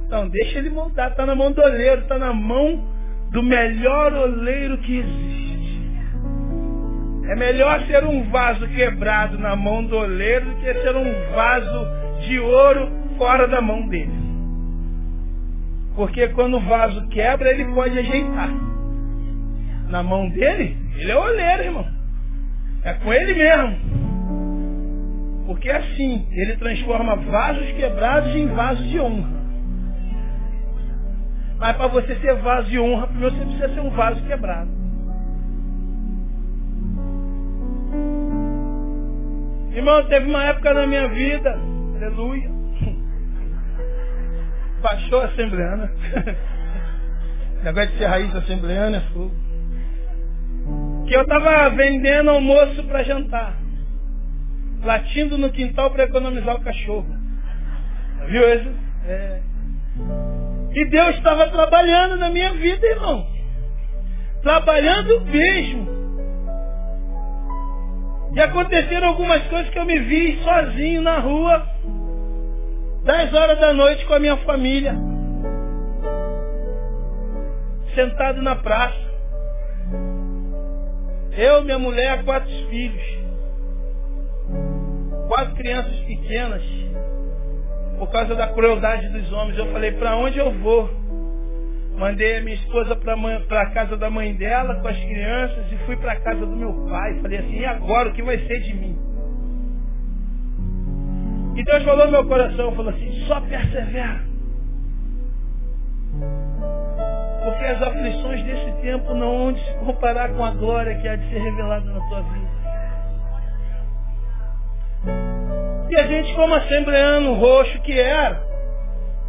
[0.06, 2.84] Então deixa ele montar, está na mão do oleiro, está na mão
[3.30, 5.42] do melhor oleiro que existe.
[7.30, 11.86] É melhor ser um vaso quebrado na mão do oleiro do que ser um vaso
[12.26, 14.12] de ouro fora da mão dele.
[15.94, 18.50] Porque quando o vaso quebra, ele pode ajeitar.
[19.88, 21.86] Na mão dele, Ele é oleiro, irmão.
[22.82, 23.76] É com ele mesmo.
[25.46, 29.42] Porque assim, ele transforma vasos quebrados em vasos de honra.
[31.58, 34.70] Mas para você ser vaso de honra, primeiro você precisa ser um vaso quebrado.
[39.74, 41.58] Irmão, teve uma época na minha vida,
[41.96, 42.51] aleluia.
[44.82, 45.90] Baixou a assembleana.
[47.62, 49.32] Negócio de ser raiz assembleana é fogo.
[51.06, 53.56] Que eu estava vendendo almoço para jantar.
[54.82, 57.06] Latindo no quintal para economizar o cachorro.
[58.26, 58.70] Viu isso?
[59.06, 59.40] É.
[60.74, 63.26] E Deus estava trabalhando na minha vida, irmão.
[64.42, 66.02] Trabalhando mesmo.
[68.34, 71.68] E aconteceram algumas coisas que eu me vi sozinho na rua,
[73.04, 74.94] 10 horas da noite com a minha família,
[77.96, 79.10] sentado na praça.
[81.36, 83.02] Eu, minha mulher, quatro filhos,
[85.26, 86.62] quatro crianças pequenas,
[87.98, 89.58] por causa da crueldade dos homens.
[89.58, 90.88] Eu falei, para onde eu vou?
[91.96, 95.96] Mandei a minha esposa para a casa da mãe dela com as crianças e fui
[95.96, 97.18] para a casa do meu pai.
[97.20, 99.11] Falei assim, e agora o que vai ser de mim?
[101.54, 104.20] E Deus falou no meu coração, falou assim, só persevera.
[107.44, 111.28] Porque as aflições desse tempo não vão se comparar com a glória que há de
[111.28, 112.62] ser revelada na tua vida.
[115.90, 118.42] E a gente, como assembleano roxo que era,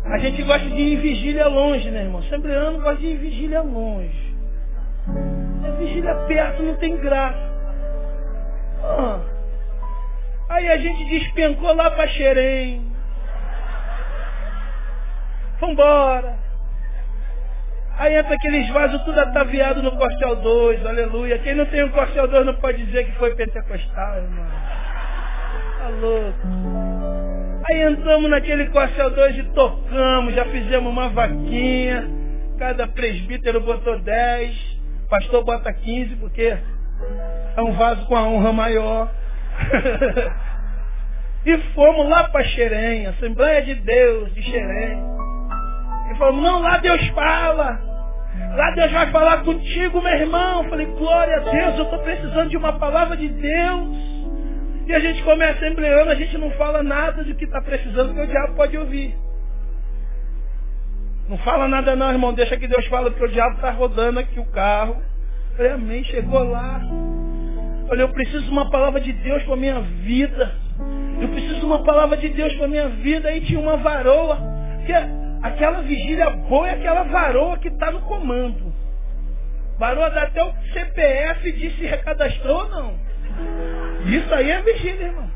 [0.05, 2.21] a gente gosta de ir em vigília longe, né, irmão?
[2.21, 4.33] Assembleano gosta de ir em vigília longe.
[5.65, 7.51] A vigília perto não tem graça.
[8.81, 9.33] Ah.
[10.49, 12.91] Aí a gente despencou lá para Xerém.
[15.60, 16.38] Vambora.
[17.97, 21.38] Aí entra aqueles vasos tudo ataviado no Costel 2, aleluia.
[21.39, 24.45] Quem não tem um Costel 2 não pode dizer que foi pentecostal, irmão.
[25.77, 26.84] Tá louco.
[27.69, 32.10] Aí entramos naquele Corcel 2 e tocamos, já fizemos uma vaquinha.
[32.58, 34.79] Cada presbítero botou 10,
[35.10, 36.58] pastor bota 15, porque
[37.56, 39.10] é um vaso com a honra maior.
[41.46, 45.04] e fomos lá para Xerém, Assembleia de Deus de Xerém.
[46.12, 47.80] E falamos, não, lá Deus fala.
[48.56, 50.63] Lá Deus vai falar contigo, meu irmão.
[50.63, 54.13] Eu falei, glória a Deus, eu estou precisando de uma palavra de Deus.
[54.86, 58.22] E a gente começa assembleando, a gente não fala nada do que está precisando, que
[58.22, 59.16] o diabo pode ouvir.
[61.30, 62.34] Não fala nada não, irmão.
[62.34, 65.02] Deixa que Deus fala, porque o diabo está rodando aqui o carro.
[65.56, 66.82] Falei, amém, chegou lá.
[67.93, 70.56] Falei, eu preciso de uma palavra de Deus para minha vida.
[71.21, 73.29] Eu preciso de uma palavra de Deus para minha vida.
[73.29, 74.39] Aí tinha uma varoa.
[74.84, 75.08] Que é
[75.43, 78.73] aquela vigília boa é aquela varoa que está no comando.
[79.77, 82.99] Varoa dá até o CPF de se recadastrou ou não.
[84.08, 85.29] Isso aí é vigília, irmão.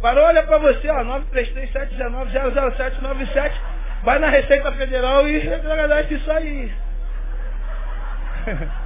[0.00, 3.52] Parou, olha para você, ó, 933-719-00797.
[4.04, 6.72] Vai na Receita Federal e agradece isso aí.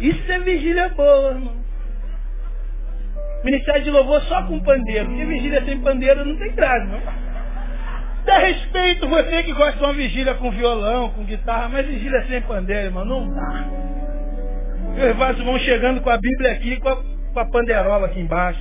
[0.00, 1.60] Isso é vigília boa, irmão.
[3.44, 5.06] Ministério de louvor só com pandeiro.
[5.06, 7.00] Porque vigília sem pandeiro não tem graça, não.
[8.24, 12.40] Dá respeito você que gosta de uma vigília com violão, com guitarra, mas vigília sem
[12.42, 13.64] pandeiro, irmão, não dá.
[15.10, 18.60] Os vasos vão chegando com a Bíblia aqui, com a, com a panderola aqui embaixo.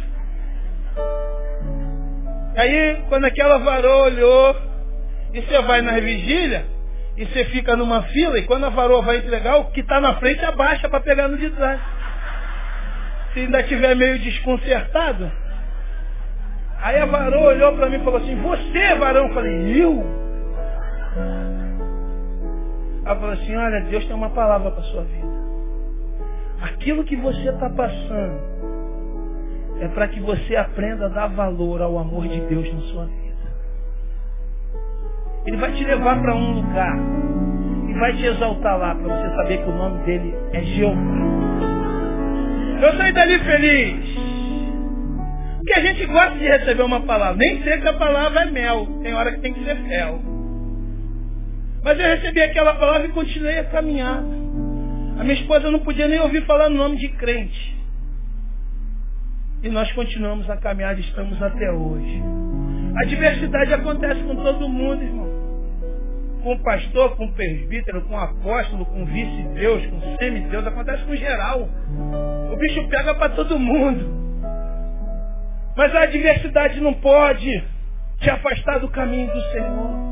[2.55, 4.55] Aí, quando aquela varoa olhou,
[5.33, 6.65] e você vai na vigília,
[7.19, 10.15] e você fica numa fila, e quando a varoa vai entregar, o que está na
[10.15, 11.81] frente abaixa para pegar no de trás.
[13.33, 15.29] Se ainda estiver meio desconcertado,
[16.81, 19.27] aí a varoa olhou para mim e falou assim, você varão?
[19.27, 20.05] Eu falei, eu?
[23.05, 25.27] Ela falou assim, olha, Deus tem uma palavra para sua vida.
[26.61, 28.39] Aquilo que você está passando
[29.81, 33.18] é para que você aprenda a dar valor ao amor de Deus na sua vida.
[35.49, 36.95] Ele vai te levar para um lugar
[37.87, 41.01] e vai te exaltar lá para você saber que o nome dele é Jeová.
[42.83, 44.15] Eu saí dali feliz.
[45.57, 47.37] Porque a gente gosta de receber uma palavra.
[47.37, 48.85] Nem sei que a palavra é mel.
[49.01, 50.21] Tem hora que tem que ser fel.
[51.83, 54.27] Mas eu recebi aquela palavra e continuei a caminhada.
[55.17, 57.75] A minha esposa não podia nem ouvir falar no nome de crente.
[59.63, 62.21] E nós continuamos a caminhar e estamos até hoje.
[63.01, 65.28] A diversidade acontece com todo mundo, irmão.
[66.43, 71.67] Com pastor, com presbítero, com apóstolo, com vice-deus, com semideus, acontece com geral.
[72.51, 74.19] O bicho pega para todo mundo.
[75.75, 77.63] Mas a diversidade não pode
[78.19, 80.09] te afastar do caminho do Senhor.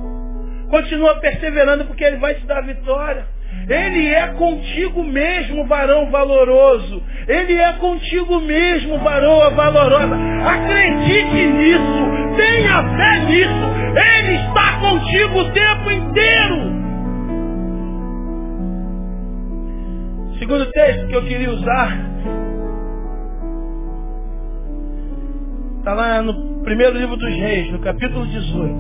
[0.70, 3.26] Continua perseverando porque Ele vai te dar vitória.
[3.70, 7.04] Ele é contigo mesmo, varão valoroso.
[7.28, 10.16] Ele é contigo mesmo, varão valorosa.
[10.46, 12.36] Acredite nisso.
[12.38, 13.78] Tenha fé nisso.
[13.98, 16.78] Ele está contigo o tempo inteiro.
[20.40, 22.08] Segundo texto que eu queria usar
[25.80, 28.74] está lá no primeiro livro dos Reis, no capítulo 18,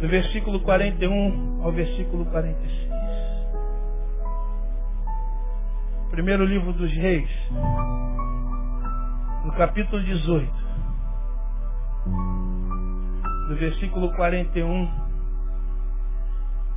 [0.00, 2.88] do versículo 41 ao versículo 46.
[6.10, 7.30] Primeiro livro dos Reis,
[9.44, 10.50] no capítulo 18,
[13.48, 14.88] do versículo 41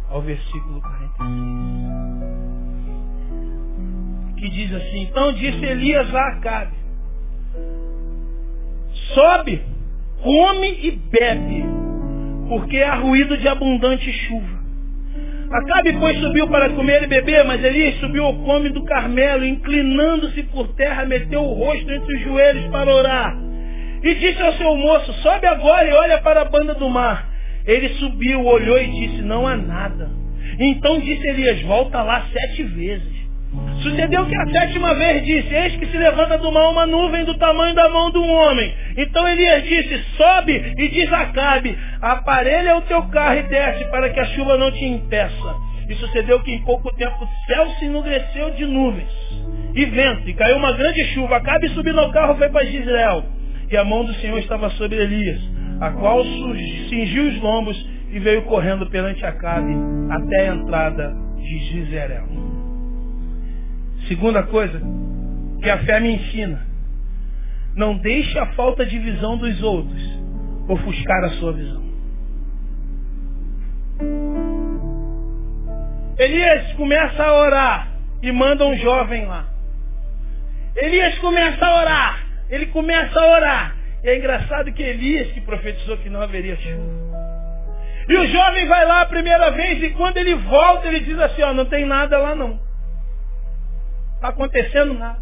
[0.09, 2.01] ao versículo 46
[4.41, 6.73] que diz assim, então disse Elias a Acabe,
[9.13, 9.61] sobe,
[10.23, 11.63] come e bebe,
[12.49, 14.61] porque há ruído de abundante chuva.
[15.51, 20.41] Acabe, pois, subiu para comer e beber, mas Elias subiu ao come do Carmelo, inclinando-se
[20.43, 23.50] por terra, meteu o rosto entre os joelhos para orar.
[24.03, 27.29] E disse ao seu moço, sobe agora e olha para a banda do mar.
[27.65, 30.09] Ele subiu, olhou e disse, não há nada.
[30.59, 33.21] Então disse Elias, volta lá sete vezes.
[33.83, 37.37] Sucedeu que a sétima vez disse, eis que se levanta do mar uma nuvem do
[37.37, 38.73] tamanho da mão de um homem.
[38.97, 41.31] Então Elias disse, sobe e diz a
[42.01, 45.55] aparelha o teu carro e desce para que a chuva não te impeça.
[45.89, 49.11] E sucedeu que em pouco tempo o céu se enugreceu de nuvens
[49.73, 51.37] e vento, e caiu uma grande chuva.
[51.37, 53.23] Acabe subindo ao carro foi para Gisrael.
[53.71, 55.41] E a mão do Senhor estava sobre Elias,
[55.79, 56.21] a qual
[56.89, 59.73] cingiu os lombos e veio correndo perante Acabe
[60.09, 62.27] até a entrada de Gisrael.
[64.09, 64.81] Segunda coisa
[65.61, 66.67] que a fé me ensina.
[67.73, 70.19] Não deixe a falta de visão dos outros
[70.67, 71.81] ofuscar a sua visão.
[76.17, 77.87] Elias começa a orar
[78.21, 79.47] e manda um jovem lá.
[80.75, 82.30] Elias começa a orar.
[82.51, 83.75] Ele começa a orar.
[84.03, 87.01] E é engraçado que Elias que profetizou que não haveria chuva.
[88.07, 91.41] E o jovem vai lá a primeira vez e quando ele volta, ele diz assim,
[91.43, 92.59] ó, não tem nada lá não
[94.21, 95.19] está acontecendo nada.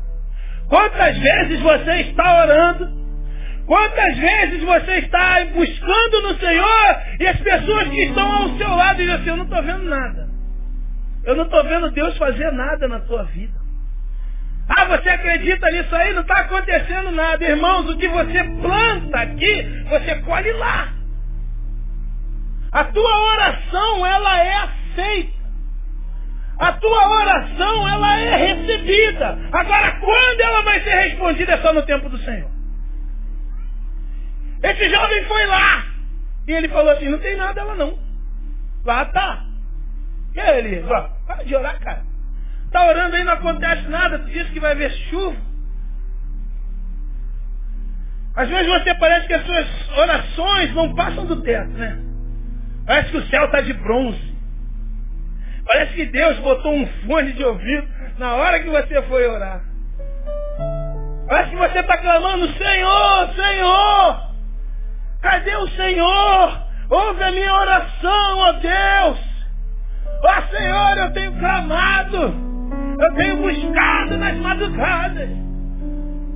[0.68, 3.00] Quantas vezes você está orando?
[3.65, 8.98] Quantas vezes você está buscando no Senhor e as pessoas que estão ao seu lado
[8.98, 10.28] dizem assim, eu não estou vendo nada.
[11.24, 13.59] Eu não estou vendo Deus fazer nada na tua vida.
[14.69, 16.13] Ah, você acredita nisso aí?
[16.13, 17.43] Não está acontecendo nada.
[17.43, 20.93] Irmãos, o que você planta aqui, você colhe lá.
[22.71, 25.39] A tua oração, ela é aceita.
[26.60, 29.39] A tua oração, ela é recebida.
[29.51, 32.51] Agora, quando ela vai ser respondida é só no tempo do Senhor.
[34.62, 35.86] Esse jovem foi lá.
[36.47, 37.97] E ele falou assim, não tem nada lá não.
[38.86, 39.45] Lá tá.
[40.36, 42.09] E aí ele, ó, para de orar, cara.
[42.71, 44.19] Tá orando aí, não acontece nada.
[44.19, 45.36] Tu disse que vai ver chuva.
[48.36, 51.99] Às vezes você parece que as suas orações não passam do teto, né?
[52.86, 54.38] Parece que o céu está de bronze.
[55.65, 59.62] Parece que Deus botou um fone de ouvido na hora que você foi orar.
[61.27, 64.29] Parece que você está clamando, Senhor, Senhor!
[65.21, 66.63] Cadê o Senhor?
[66.89, 69.19] Ouve a minha oração, ó Deus!
[70.23, 72.48] Ó Senhor, eu tenho clamado!
[72.99, 75.29] Eu tenho buscado nas madrugadas!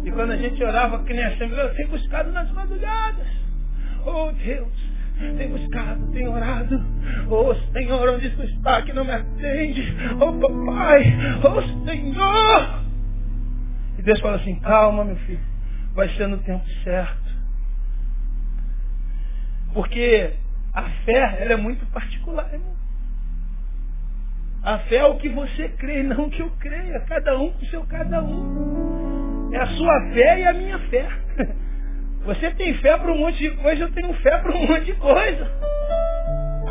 [0.04, 3.28] E quando a gente orava que nem a Assembleia, eu tenho buscado nas madrugadas!
[4.06, 4.93] Oh Deus!
[5.38, 6.84] tem buscado, tem orado.
[7.30, 9.95] Oh Senhor, onde tu está que não me atende?
[10.19, 12.84] Oh papai, oh Senhor.
[13.97, 15.39] E Deus fala assim, calma meu filho,
[15.93, 17.34] vai ser no tempo certo.
[19.73, 20.34] Porque
[20.73, 22.83] a fé, ela é muito particular, irmão.
[24.63, 26.99] A fé é o que você crê, não o que eu creia.
[27.02, 29.49] Cada um com o seu cada um.
[29.54, 31.08] É a sua fé e a minha fé.
[32.26, 34.93] Você tem fé para um monte de coisa, eu tenho fé para um monte de
[34.93, 35.52] coisa.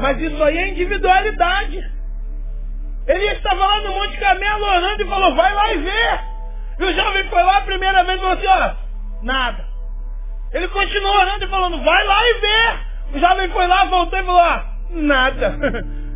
[0.01, 1.79] Mas isso aí é individualidade.
[3.07, 6.21] Ele estava lá no Monte Camelo orando e falou, vai lá e vê.
[6.79, 8.75] E o jovem foi lá a primeira vez e falou assim, ó,
[9.23, 9.67] nada.
[10.53, 13.17] Ele continuou orando e falando, vai lá e vê.
[13.17, 15.59] O jovem foi lá, voltou e falou, ó, nada.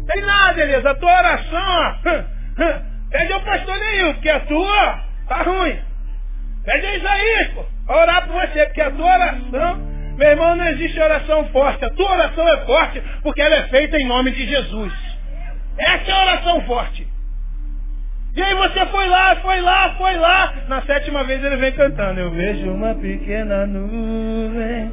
[0.06, 0.86] Tem nada, Elias.
[0.86, 1.98] A tua oração,
[3.10, 5.78] pede ao pastor nenhum, porque a tua tá ruim.
[6.64, 9.76] Pede a Isaías, pô orar por você, porque a tua oração,
[10.16, 11.84] meu irmão, não existe oração forte.
[11.84, 14.92] A tua oração é forte porque ela é feita em nome de Jesus.
[15.78, 17.06] Essa é a oração forte.
[18.34, 20.54] E aí você foi lá, foi lá, foi lá.
[20.68, 22.20] Na sétima vez ele vem cantando.
[22.20, 24.92] Eu vejo uma pequena nuvem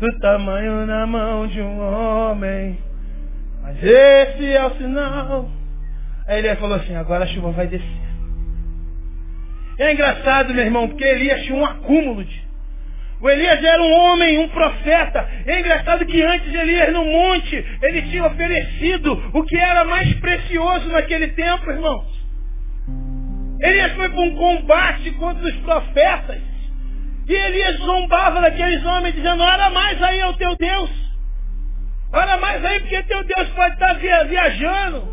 [0.00, 2.78] do tamanho na mão de um homem.
[3.64, 5.48] Mas esse é o sinal.
[6.26, 8.04] Aí ele falou assim, agora a chuva vai descer.
[9.78, 12.44] É engraçado, meu irmão, porque Elias tinha um acúmulo de.
[13.20, 15.26] O Elias era um homem, um profeta.
[15.46, 20.88] É engraçado que antes Elias no monte, ele tinha oferecido o que era mais precioso
[20.90, 22.06] naquele tempo, irmãos.
[23.60, 26.42] Elias foi para um combate contra os profetas.
[27.26, 31.13] E Elias zombava daqueles homens, dizendo, ora mais aí ao teu Deus.
[32.14, 35.12] Ora mais aí, porque teu Deus pode estar viajando.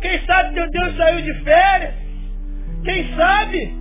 [0.00, 1.94] Quem sabe teu Deus saiu de férias?
[2.84, 3.78] Quem sabe?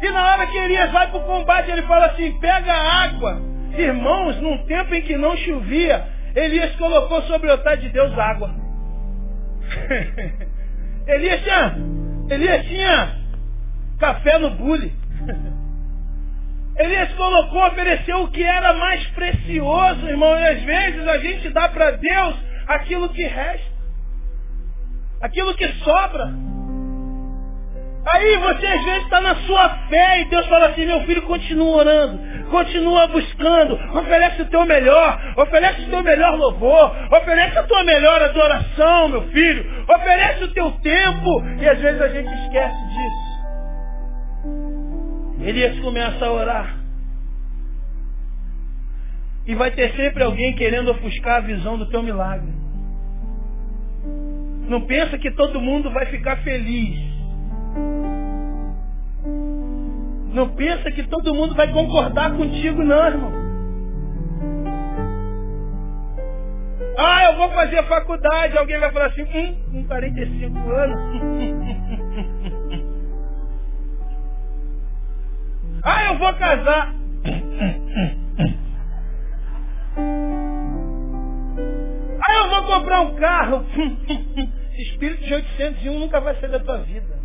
[0.00, 3.42] E na hora que Elias vai para o combate, ele fala assim, pega água.
[3.76, 8.54] Irmãos, num tempo em que não chovia, Elias colocou sobre o altar de Deus água.
[11.06, 11.76] Elias tinha,
[12.30, 13.16] Elias tinha
[13.98, 14.94] café no bule.
[16.76, 20.38] Elias colocou, ofereceu o que era mais precioso, irmão.
[20.38, 22.34] E às vezes a gente dá para Deus
[22.66, 23.72] aquilo que resta.
[25.20, 26.32] Aquilo que sobra.
[28.04, 31.76] Aí você às vezes está na sua fé e Deus fala assim, meu filho, continua
[31.76, 32.18] orando,
[32.50, 38.20] continua buscando, oferece o teu melhor, oferece o teu melhor louvor, oferece a tua melhor
[38.20, 43.31] adoração, meu filho, oferece o teu tempo, e às vezes a gente esquece disso.
[45.44, 46.78] Elias começa a orar.
[49.44, 52.52] E vai ter sempre alguém querendo ofuscar a visão do teu milagre.
[54.68, 56.98] Não pensa que todo mundo vai ficar feliz.
[60.32, 63.32] Não pensa que todo mundo vai concordar contigo, não, irmão.
[66.96, 68.56] Ah, eu vou fazer faculdade.
[68.56, 72.52] Alguém vai falar assim, hum, com 45 anos.
[75.84, 76.94] ah, eu vou casar.
[82.20, 83.66] ah, eu vou comprar um carro.
[84.78, 87.22] Espírito de 801 nunca vai sair da tua vida.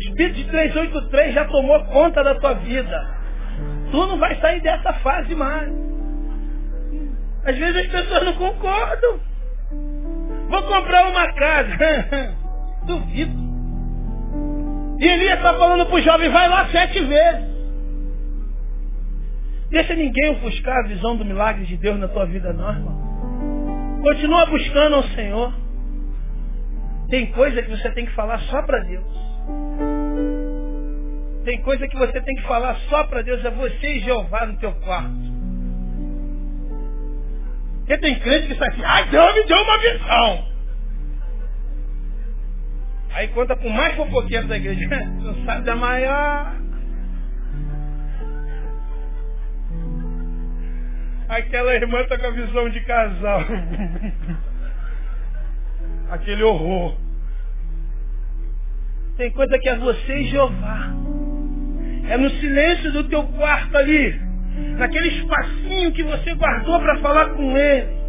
[0.00, 3.22] Espírito de 383 já tomou conta da tua vida.
[3.90, 5.70] Tu não vai sair dessa fase mais.
[7.44, 9.20] Às vezes as pessoas não concordam.
[10.48, 12.36] Vou comprar uma casa.
[12.86, 13.41] Duvido.
[15.02, 17.50] E Elias está falando para o jovem, vai lá sete vezes.
[19.68, 24.00] Deixa ninguém ofuscar a visão do milagre de Deus na tua vida, não, irmão.
[24.00, 25.52] Continua buscando ao Senhor.
[27.10, 29.04] Tem coisa que você tem que falar só para Deus.
[31.44, 34.56] Tem coisa que você tem que falar só para Deus, é você e Jeová no
[34.58, 35.32] teu quarto.
[37.78, 40.51] Porque tem crente que está assim, ai Deus me deu uma visão.
[43.14, 44.88] Aí conta com mais fofoqueiro da igreja.
[45.20, 46.56] Não sabe da maior.
[51.28, 53.40] Aquela irmã está com a visão de casal.
[56.10, 56.96] Aquele horror.
[59.16, 60.90] Tem coisa que é você e Jeová.
[62.08, 64.20] É no silêncio do teu quarto ali.
[64.76, 68.01] Naquele espacinho que você guardou para falar com ele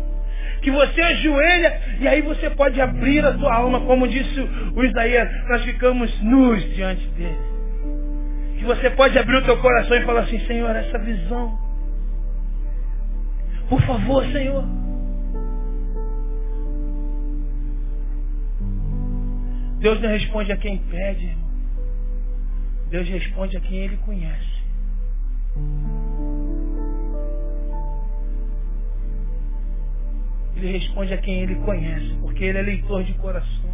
[0.63, 5.29] que você ajoelha e aí você pode abrir a tua alma, como disse o Isaías,
[5.49, 7.37] nós ficamos nus diante dele.
[8.57, 11.59] Que você pode abrir o teu coração e falar assim, Senhor, essa visão.
[13.67, 14.63] Por favor, Senhor.
[19.79, 21.37] Deus não responde a quem pede,
[22.89, 24.63] Deus responde a quem Ele conhece.
[30.55, 33.73] Ele responde a quem ele conhece, porque ele é leitor de coração.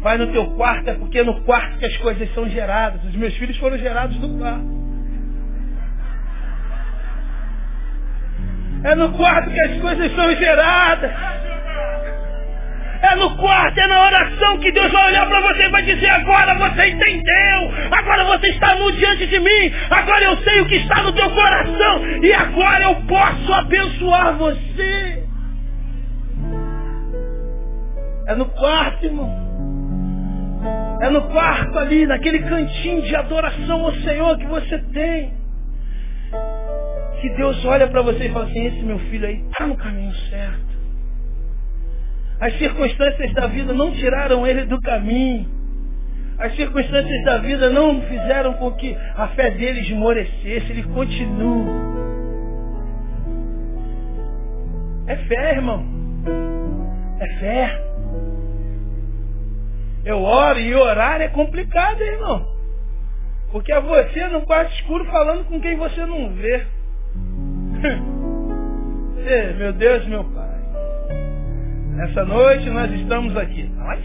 [0.00, 3.04] Vai no teu quarto, é porque é no quarto que as coisas são geradas.
[3.04, 4.82] Os meus filhos foram gerados no quarto.
[8.84, 11.12] É no quarto que as coisas são geradas.
[13.02, 16.08] É no quarto, é na oração que Deus vai olhar para você e vai dizer,
[16.08, 20.76] agora você entendeu, agora você está nu diante de mim, agora eu sei o que
[20.76, 25.24] está no teu coração, e agora eu posso abençoar você.
[28.28, 29.52] É no quarto, irmão.
[31.00, 35.34] É no quarto ali, naquele cantinho de adoração ao Senhor que você tem.
[37.20, 40.14] Que Deus olha para você e fala assim, esse meu filho aí está no caminho
[40.30, 40.71] certo.
[42.42, 45.48] As circunstâncias da vida não tiraram ele do caminho.
[46.36, 50.72] As circunstâncias da vida não fizeram com que a fé dele esmorecesse.
[50.72, 51.72] Ele continua.
[55.06, 55.86] É fé, irmão.
[57.20, 57.80] É fé.
[60.04, 62.44] Eu oro e orar é complicado, irmão.
[63.52, 66.66] Porque é você no quarto escuro falando com quem você não vê.
[69.58, 70.41] Meu Deus, meu Pai.
[71.92, 73.64] Nessa noite nós estamos aqui.
[73.64, 74.00] Nós?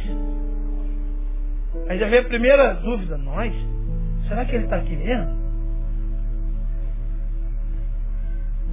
[1.88, 3.17] Aí já vem a primeira dúvida.
[3.17, 3.53] Nós?
[4.27, 5.47] Será que ele está aqui mesmo?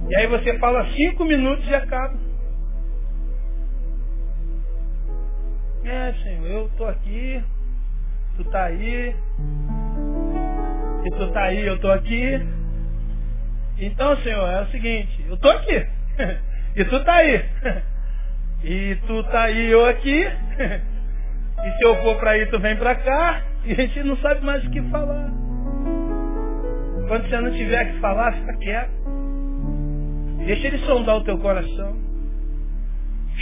[0.09, 2.17] E aí você fala cinco minutos e acaba.
[5.85, 7.41] É, Senhor, eu estou aqui,
[8.35, 9.15] tu está aí,
[11.05, 12.41] e tu está aí, eu estou aqui.
[13.77, 15.87] Então, Senhor, é o seguinte, eu estou aqui,
[16.75, 17.45] e tu está aí.
[18.63, 20.25] E tu está aí, eu aqui.
[21.63, 23.41] E se eu for para aí, tu vem para cá.
[23.65, 25.31] E a gente não sabe mais o que falar.
[27.07, 28.91] Quando você não tiver que falar, fica quieto.
[30.45, 31.95] Deixa ele sondar o teu coração.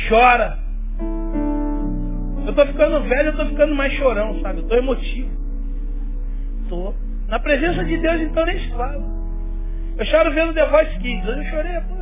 [0.07, 0.59] Chora.
[2.45, 4.59] Eu estou ficando velho, eu estou ficando mais chorão, sabe?
[4.59, 5.29] Eu estou emotivo.
[6.69, 6.93] Tô.
[7.27, 9.03] Na presença de Deus, então, nem se fala.
[9.97, 11.27] Eu choro vendo The Voice Kids.
[11.27, 11.92] Hoje eu chorei, pô.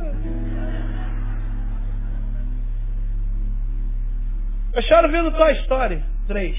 [4.74, 6.56] Eu choro vendo Toy Story 3.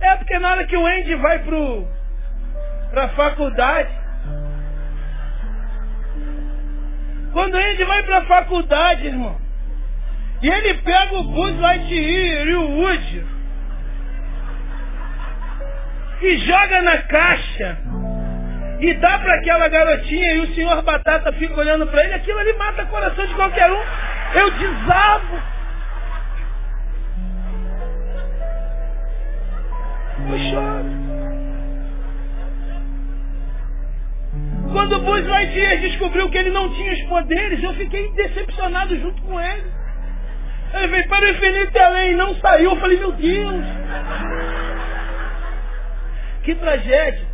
[0.00, 1.88] É porque na hora que o Andy vai pro,
[2.90, 3.90] pra faculdade,
[7.32, 9.40] quando o Andy vai pra faculdade, irmão,
[10.40, 13.26] e ele pega o Buzz Lightyear e o Woody
[16.22, 17.78] e joga na caixa
[18.80, 22.52] e dá para aquela garotinha e o senhor Batata fica olhando para ele, aquilo ali
[22.54, 23.82] mata o coração de qualquer um.
[24.34, 25.42] Eu desabo.
[30.30, 31.02] Eu choro.
[34.72, 39.20] Quando o Buzz Lightyear descobriu que ele não tinha os poderes, eu fiquei decepcionado junto
[39.22, 39.70] com ele.
[40.74, 42.70] Ele veio para o infinito e além, não saiu.
[42.70, 43.66] Eu falei, meu Deus.
[46.42, 47.32] Que tragédia.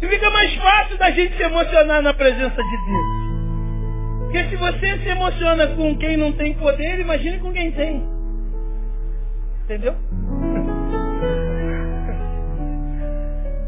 [0.00, 3.29] E fica mais fácil da gente se emocionar na presença de Deus.
[4.30, 8.00] Porque se você se emociona com quem não tem poder, imagine com quem tem.
[9.64, 9.92] Entendeu?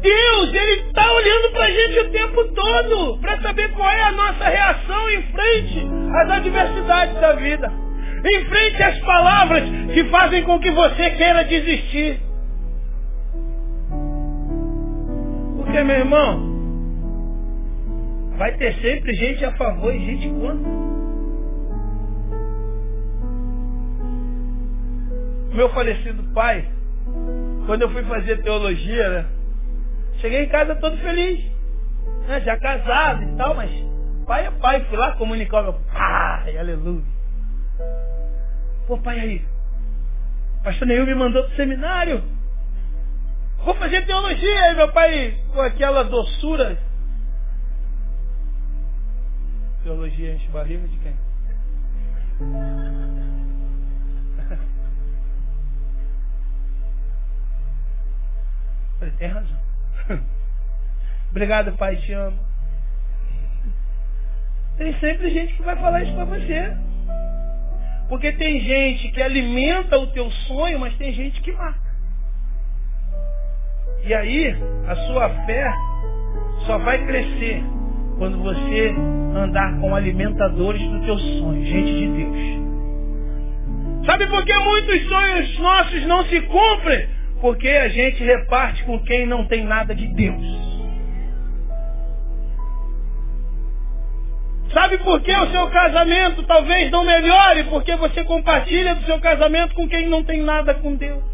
[0.01, 4.11] Deus, Ele está olhando para a gente o tempo todo, para saber qual é a
[4.11, 5.85] nossa reação em frente
[6.15, 7.69] às adversidades da vida.
[8.23, 12.21] Em frente às palavras que fazem com que você queira desistir.
[15.57, 16.52] Porque, meu irmão,
[18.37, 20.83] vai ter sempre gente a favor e gente contra.
[25.53, 26.67] Meu falecido pai,
[27.65, 29.25] quando eu fui fazer teologia, né?
[30.19, 31.43] Cheguei em casa todo feliz.
[32.27, 32.41] Né?
[32.41, 33.69] Já casado e tal, mas
[34.25, 34.83] pai é pai.
[34.85, 37.03] Fui lá comunicar o meu pai, aleluia.
[38.87, 39.45] Pô, pai aí.
[40.63, 42.23] Pastor Neil me mandou pro seminário.
[43.63, 44.63] Vou fazer teologia.
[44.63, 46.77] Aí meu pai, com aquela doçura.
[49.83, 51.13] Teologia enche barriga de quem?
[58.99, 59.57] Falei, tem razão.
[61.29, 62.39] Obrigado, pai, te amo.
[64.77, 66.77] Tem sempre gente que vai falar isso para você.
[68.07, 71.77] Porque tem gente que alimenta o teu sonho, mas tem gente que mata.
[74.05, 74.55] E aí,
[74.87, 75.73] a sua fé
[76.65, 77.61] só vai crescer
[78.17, 78.95] quando você
[79.35, 82.63] andar com alimentadores do teu sonho, gente de Deus.
[84.05, 87.09] Sabe por que muitos sonhos nossos não se cumprem?
[87.41, 90.63] Porque a gente reparte com quem não tem nada de Deus.
[94.73, 97.65] Sabe por que o seu casamento talvez não melhore?
[97.65, 101.32] Porque você compartilha do seu casamento com quem não tem nada com Deus.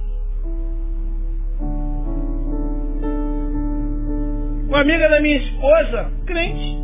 [4.69, 6.77] Uma amiga da minha esposa, crente,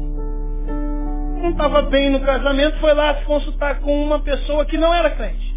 [1.39, 5.11] não estava bem no casamento, foi lá se consultar com uma pessoa que não era
[5.11, 5.55] crente.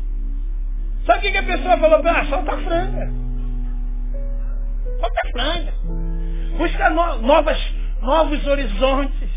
[1.07, 2.03] Sabe o que, que a pessoa falou?
[2.05, 3.11] Ah, solta a franga.
[5.01, 5.72] Solta franga.
[6.59, 9.31] Busca no, novas, novos horizontes.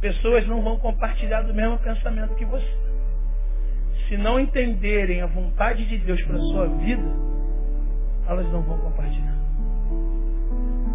[0.00, 2.78] Pessoas não vão compartilhar do mesmo pensamento que você.
[4.08, 7.02] Se não entenderem a vontade de Deus para a sua vida,
[8.30, 9.34] elas não vão compartilhar.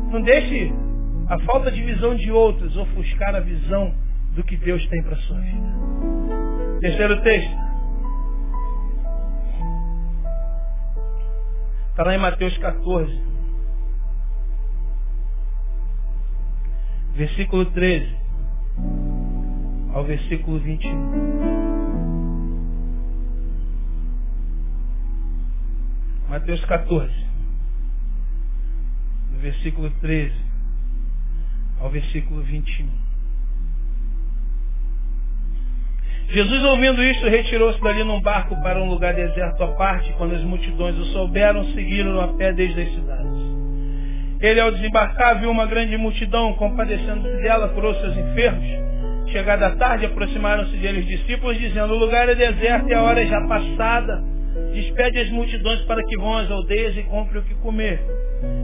[0.10, 0.74] Não deixe
[1.28, 3.94] a falta de visão de outros ofuscar a visão
[4.34, 5.68] do que Deus tem para a sua vida.
[6.80, 7.66] Terceiro texto.
[11.90, 13.22] Está lá em Mateus 14.
[17.16, 18.16] Versículo 13
[19.94, 21.56] ao versículo 21.
[26.30, 27.25] Mateus 14,
[29.36, 30.34] do versículo 13
[31.80, 32.88] ao versículo 21.
[36.30, 40.12] Jesus, ouvindo isto, retirou-se dali num barco para um lugar deserto à parte.
[40.14, 43.46] Quando as multidões o souberam, seguiram-no a pé desde as cidades.
[44.42, 48.66] Ele, ao desembarcar, viu uma grande multidão, compadecendo-se dela, curou seus enfermos.
[49.32, 53.22] Chegada a tarde, aproximaram-se dele os discípulos, dizendo, o lugar é deserto e a hora
[53.22, 54.24] é já passada.
[54.74, 58.00] Despede as multidões para que vão às aldeias e comprem o que comer.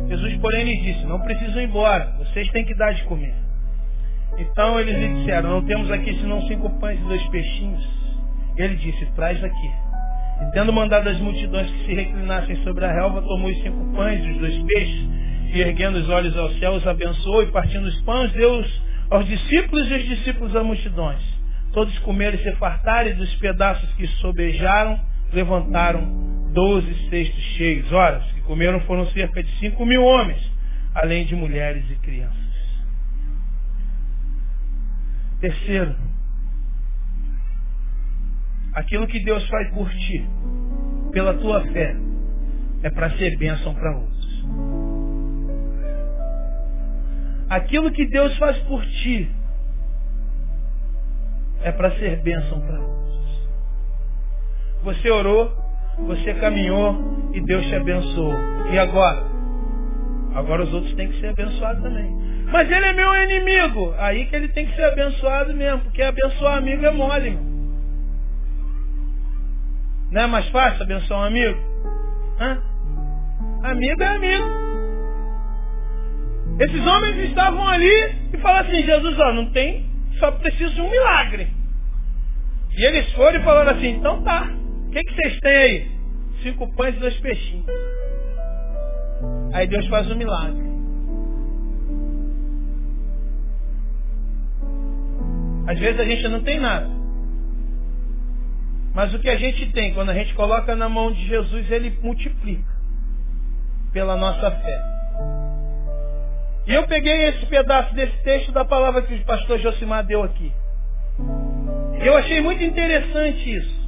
[0.07, 3.33] Jesus, porém, lhes disse, não precisam ir embora, vocês têm que dar de comer.
[4.37, 7.85] Então eles lhe disseram, não temos aqui senão cinco pães e dois peixinhos.
[8.57, 9.71] Ele disse, traz aqui.
[10.41, 14.23] E tendo mandado as multidões que se reclinassem sobre a relva, tomou os cinco pães
[14.25, 15.07] e os dois peixes,
[15.53, 18.63] e erguendo os olhos ao céu, os abençoou, e partindo os pães, deu
[19.09, 21.21] aos discípulos e os discípulos às multidões.
[21.73, 24.99] Todos comeram e se fartaram, e dos pedaços que sobejaram,
[25.33, 26.21] levantaram
[26.53, 27.91] doze cestos cheios.
[27.91, 30.41] Ora, que comeram foram cerca de cinco mil homens,
[30.93, 32.41] além de mulheres e crianças.
[35.39, 35.95] Terceiro,
[38.73, 40.25] aquilo que Deus faz por ti,
[41.11, 41.95] pela tua fé,
[42.83, 44.45] é para ser bênção para outros.
[47.49, 49.29] Aquilo que Deus faz por ti
[51.63, 53.00] é para ser bênção para outros.
[54.83, 55.51] Você orou,
[56.07, 58.33] você caminhou e Deus te abençoou.
[58.71, 59.23] E agora?
[60.33, 62.09] Agora os outros têm que ser abençoados também.
[62.51, 63.93] Mas ele é meu inimigo.
[63.97, 67.51] Aí que ele tem que ser abençoado mesmo, porque abençoar amigo é mole, irmão.
[70.11, 71.59] Não é mais fácil abençoar um amigo?
[72.39, 72.61] Hã?
[73.63, 74.45] Amigo é amigo.
[76.59, 79.85] Esses homens estavam ali e falaram assim, Jesus, ó, não tem,
[80.19, 81.47] só preciso de um milagre.
[82.77, 84.49] E eles foram e falaram assim, então tá,
[84.91, 85.91] o que, que vocês têm aí?
[86.43, 87.65] Cinco pães e dois peixinhos.
[89.53, 90.61] Aí Deus faz um milagre.
[95.65, 96.89] Às vezes a gente não tem nada.
[98.93, 101.97] Mas o que a gente tem, quando a gente coloca na mão de Jesus, ele
[102.03, 102.75] multiplica
[103.93, 104.81] pela nossa fé.
[106.67, 110.51] E eu peguei esse pedaço desse texto da palavra que o pastor Josimar deu aqui.
[112.03, 113.80] Eu achei muito interessante isso.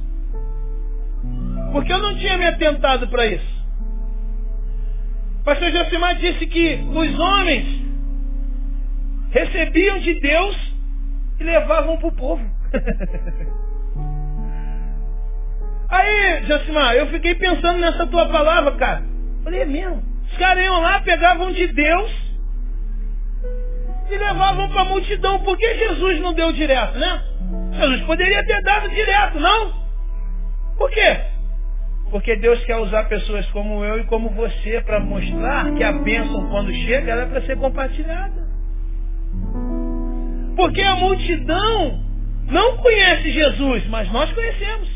[1.74, 3.52] Porque eu não tinha me atentado para isso.
[5.44, 7.82] Pastor Josimar disse que os homens
[9.32, 10.56] recebiam de Deus
[11.40, 12.48] e levavam para o povo.
[15.90, 19.02] Aí, Josimar, eu fiquei pensando nessa tua palavra, cara.
[19.42, 20.00] Falei, é mesmo.
[20.30, 22.12] Os caras iam lá, pegavam de Deus
[24.12, 25.40] e levavam para a multidão.
[25.40, 27.20] Por que Jesus não deu direto, né?
[27.72, 29.74] Jesus poderia ter dado direto, não?
[30.78, 31.33] Por quê?
[32.10, 36.48] Porque Deus quer usar pessoas como eu e como você para mostrar que a bênção,
[36.48, 38.44] quando chega, ela é para ser compartilhada.
[40.56, 42.00] Porque a multidão
[42.48, 44.88] não conhece Jesus, mas nós conhecemos.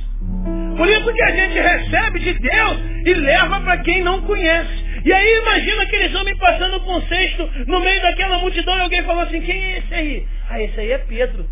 [0.77, 4.89] Por isso que a gente recebe de Deus e leva para quem não conhece.
[5.05, 9.03] E aí imagina aqueles homens passando com um cesto no meio daquela multidão e alguém
[9.03, 10.29] falou assim, quem é esse aí?
[10.49, 11.49] Ah, esse aí é Pedro.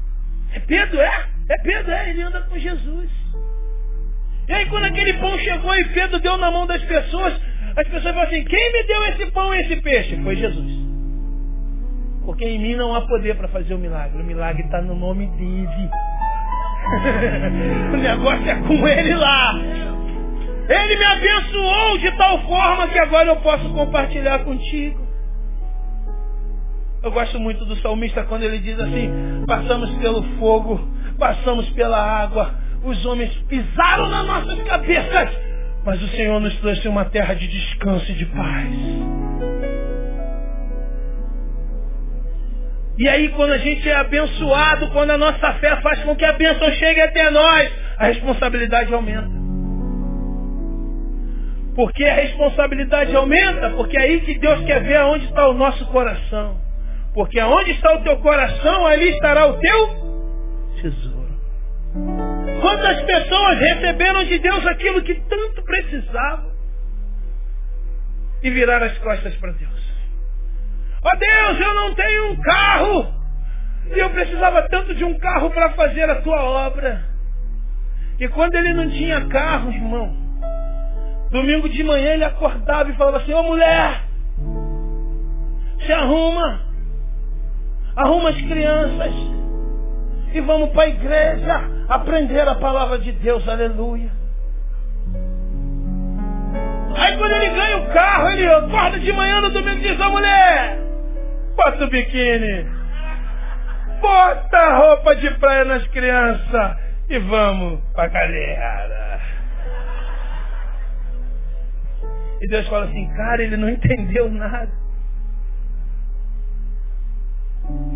[0.53, 1.27] É Pedro, é?
[1.49, 3.11] É Pedro, é, ele anda com Jesus.
[4.49, 7.35] E aí quando aquele pão chegou e Pedro deu na mão das pessoas,
[7.77, 10.17] as pessoas falam assim, quem me deu esse pão e esse peixe?
[10.23, 10.87] Foi Jesus.
[12.25, 14.21] Porque em mim não há poder para fazer o milagre.
[14.21, 15.91] O milagre está no nome dele.
[17.93, 19.55] o negócio é com ele lá.
[20.69, 25.07] Ele me abençoou de tal forma que agora eu posso compartilhar contigo.
[27.03, 30.81] Eu gosto muito do salmista quando ele diz assim, passamos pelo fogo,
[31.17, 32.53] passamos pela água,
[32.87, 35.30] os homens pisaram nas nossas cabeças,
[35.84, 38.74] mas o Senhor nos trouxe uma terra de descanso e de paz.
[42.99, 46.32] E aí quando a gente é abençoado, quando a nossa fé faz com que a
[46.32, 49.37] bênção chegue até nós, a responsabilidade aumenta.
[51.74, 55.84] Porque a responsabilidade aumenta, porque é aí que Deus quer ver aonde está o nosso
[55.87, 56.57] coração.
[57.12, 60.06] Porque aonde está o teu coração, ali estará o teu.
[62.61, 66.53] Quantas pessoas receberam de Deus aquilo que tanto precisavam
[68.43, 69.93] e viraram as costas para Deus?
[71.03, 73.15] Ó oh Deus, eu não tenho um carro
[73.95, 77.05] e eu precisava tanto de um carro para fazer a tua obra.
[78.19, 80.27] E quando ele não tinha carro, irmão,
[81.31, 84.05] Domingo de manhã ele acordava e falava assim, ô mulher,
[85.85, 86.61] se arruma,
[87.97, 89.13] arruma as crianças
[90.37, 94.11] e vamos para a igreja aprender a palavra de Deus, aleluia.
[96.95, 100.09] Aí quando ele ganha o carro, ele acorda de manhã no domingo e diz à
[100.11, 100.78] mulher,
[101.57, 102.66] bota o biquíni,
[104.01, 106.76] bota a roupa de praia nas crianças
[107.09, 109.20] e vamos pra galera.
[112.43, 114.70] E Deus fala assim, cara, ele não entendeu nada.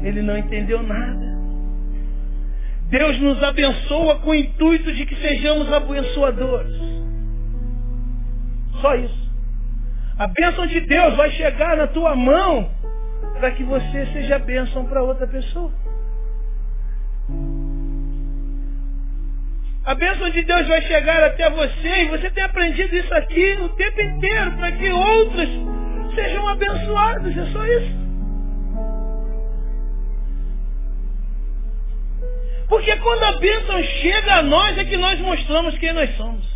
[0.02, 1.49] Ele não entendeu nada.
[2.90, 6.74] Deus nos abençoa com o intuito de que sejamos abençoadores.
[8.80, 9.30] Só isso.
[10.18, 12.68] A bênção de Deus vai chegar na tua mão
[13.38, 15.72] para que você seja bênção para outra pessoa.
[19.84, 23.68] A bênção de Deus vai chegar até você e você tem aprendido isso aqui o
[23.70, 25.48] tempo inteiro para que outros
[26.14, 27.36] sejam abençoados.
[27.36, 28.09] É só isso.
[32.70, 36.48] Porque quando a bênção chega a nós é que nós mostramos quem nós somos.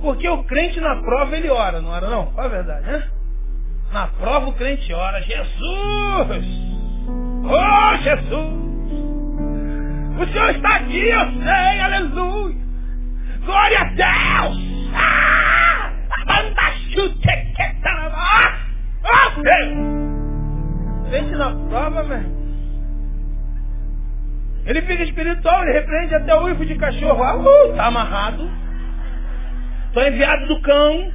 [0.00, 2.26] Porque o crente na prova ele ora, não ora não?
[2.26, 3.10] Qual a verdade, né?
[3.92, 6.46] Na prova o crente ora, Jesus!
[7.44, 8.60] Oh, Jesus!
[10.20, 12.56] O Senhor está aqui, eu sei, aleluia!
[13.44, 14.58] Glória a Deus!
[14.94, 15.92] Ah!
[19.04, 19.42] Oh!
[21.10, 22.49] Crente na prova, velho.
[24.66, 27.22] Ele fica espiritual, ele repreende até o uivo de cachorro.
[27.22, 28.50] Ah, uh, tá amarrado.
[29.86, 31.12] Estou enviado do cão.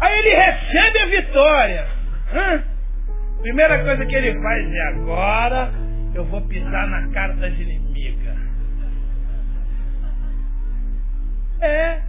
[0.00, 1.86] Aí ele recebe a vitória.
[2.32, 2.64] Hã?
[3.40, 5.70] Primeira coisa que ele faz é agora
[6.14, 8.36] eu vou pisar na cara das inimigas.
[11.60, 12.00] É.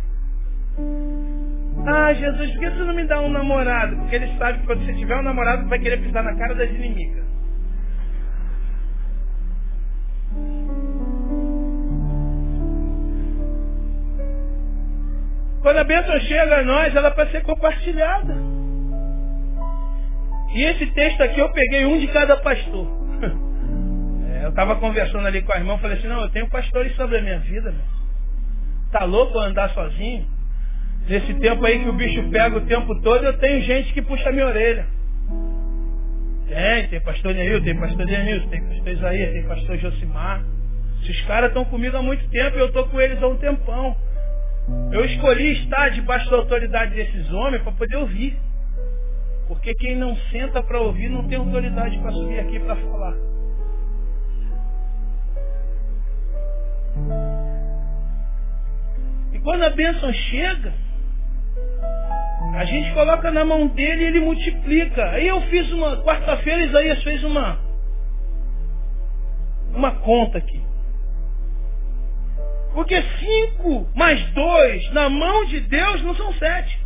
[1.86, 3.96] Ah, Jesus, por que você não me dá um namorado?
[3.98, 6.70] Porque ele sabe que quando você tiver um namorado, vai querer pisar na cara das
[6.70, 7.26] inimigas.
[15.68, 18.34] Quando a bênção chega a nós, ela é para ser compartilhada.
[20.56, 22.88] E esse texto aqui eu peguei um de cada pastor.
[24.40, 27.18] É, eu estava conversando ali com a irmã, falei assim, não, eu tenho pastores sobre
[27.18, 27.82] a minha vida, meu.
[28.92, 30.26] Tá louco andar sozinho?
[31.08, 34.30] Nesse tempo aí que o bicho pega o tempo todo, eu tenho gente que puxa
[34.30, 34.86] a minha orelha.
[36.48, 40.44] Tem, tem pastor Neil, tem pastor Denilson, tem pastor Isaías, tem pastor Josimar.
[41.02, 43.98] Esses caras estão comigo há muito tempo e eu estou com eles há um tempão.
[44.92, 48.38] Eu escolhi estar debaixo da autoridade desses homens para poder ouvir.
[49.48, 53.14] Porque quem não senta para ouvir não tem autoridade para subir aqui para falar.
[59.34, 60.74] E quando a bênção chega,
[62.56, 65.12] a gente coloca na mão dele e ele multiplica.
[65.12, 67.60] Aí eu fiz uma, quarta-feira Isaías fez uma,
[69.74, 70.67] uma conta aqui.
[72.78, 76.80] Porque cinco mais dois na mão de Deus não são sete.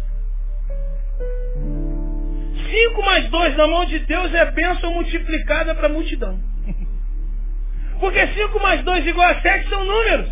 [2.70, 6.40] Cinco mais dois na mão de Deus é bênção multiplicada para a multidão.
[8.00, 10.30] Porque cinco mais dois igual a sete são números.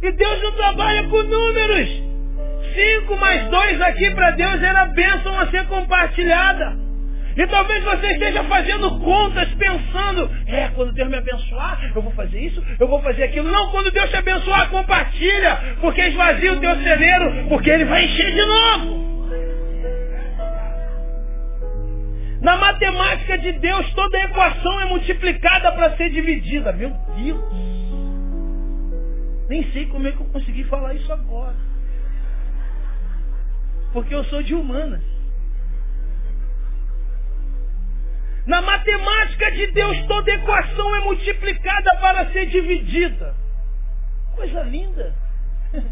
[0.00, 1.88] E Deus não trabalha com números.
[2.72, 6.85] Cinco mais dois aqui para Deus era bênção a ser compartilhada.
[7.36, 12.40] E talvez você esteja fazendo contas pensando, é, quando Deus me abençoar, eu vou fazer
[12.40, 13.50] isso, eu vou fazer aquilo.
[13.50, 18.32] Não, quando Deus te abençoar, compartilha, porque esvazia o teu celeiro, porque ele vai encher
[18.32, 19.06] de novo.
[22.40, 26.72] Na matemática de Deus, toda equação é multiplicada para ser dividida.
[26.72, 27.66] Meu Deus!
[29.48, 31.56] Nem sei como é que eu consegui falar isso agora.
[33.92, 35.15] Porque eu sou de humanas.
[38.46, 43.34] Na matemática de Deus, toda equação é multiplicada para ser dividida.
[44.36, 45.12] Coisa linda.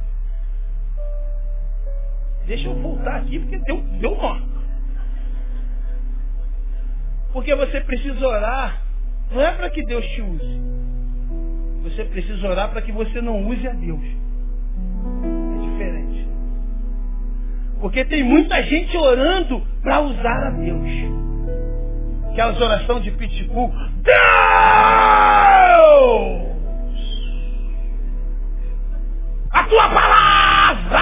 [2.46, 4.38] Deixa eu voltar aqui porque deu, deu nó.
[7.32, 8.82] Porque você precisa orar,
[9.32, 10.60] não é para que Deus te use.
[11.82, 14.04] Você precisa orar para que você não use a Deus.
[14.04, 16.28] É diferente.
[17.80, 21.23] Porque tem muita gente orando para usar a Deus.
[22.34, 23.72] Aquelas orações de pitbull.
[24.02, 24.14] Deus!
[29.52, 31.00] A tua palavra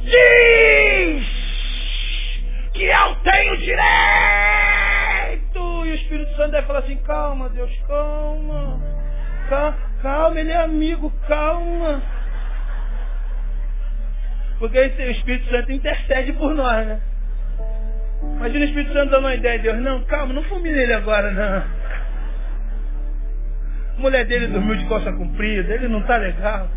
[0.00, 1.26] diz
[2.72, 3.84] que eu tenho direito.
[5.54, 8.80] E o Espírito Santo deve falar assim, calma, Deus, calma.
[9.50, 12.00] Calma, calma ele é amigo, calma.
[14.58, 17.15] Porque o Espírito Santo intercede por nós, né?
[18.36, 19.78] Imagina o Espírito Santo dando uma ideia de Deus.
[19.80, 21.64] Não, calma, não fulmine ele agora, não.
[23.96, 26.68] A mulher dele dormiu de calça comprida, ele não está legal.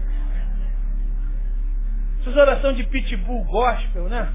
[2.22, 4.30] Essas orações de pitbull gospel, né?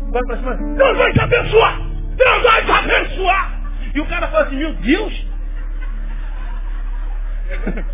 [0.00, 1.78] Vai pra cima, Deus vai te abençoar!
[2.16, 3.60] Deus vai te abençoar!
[3.94, 5.26] E o cara fala assim, meu Deus!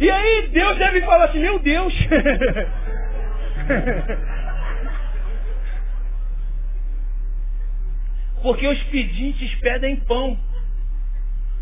[0.00, 1.94] e aí Deus deve falar assim, meu Deus!
[8.42, 10.38] Porque os pedintes pedem pão.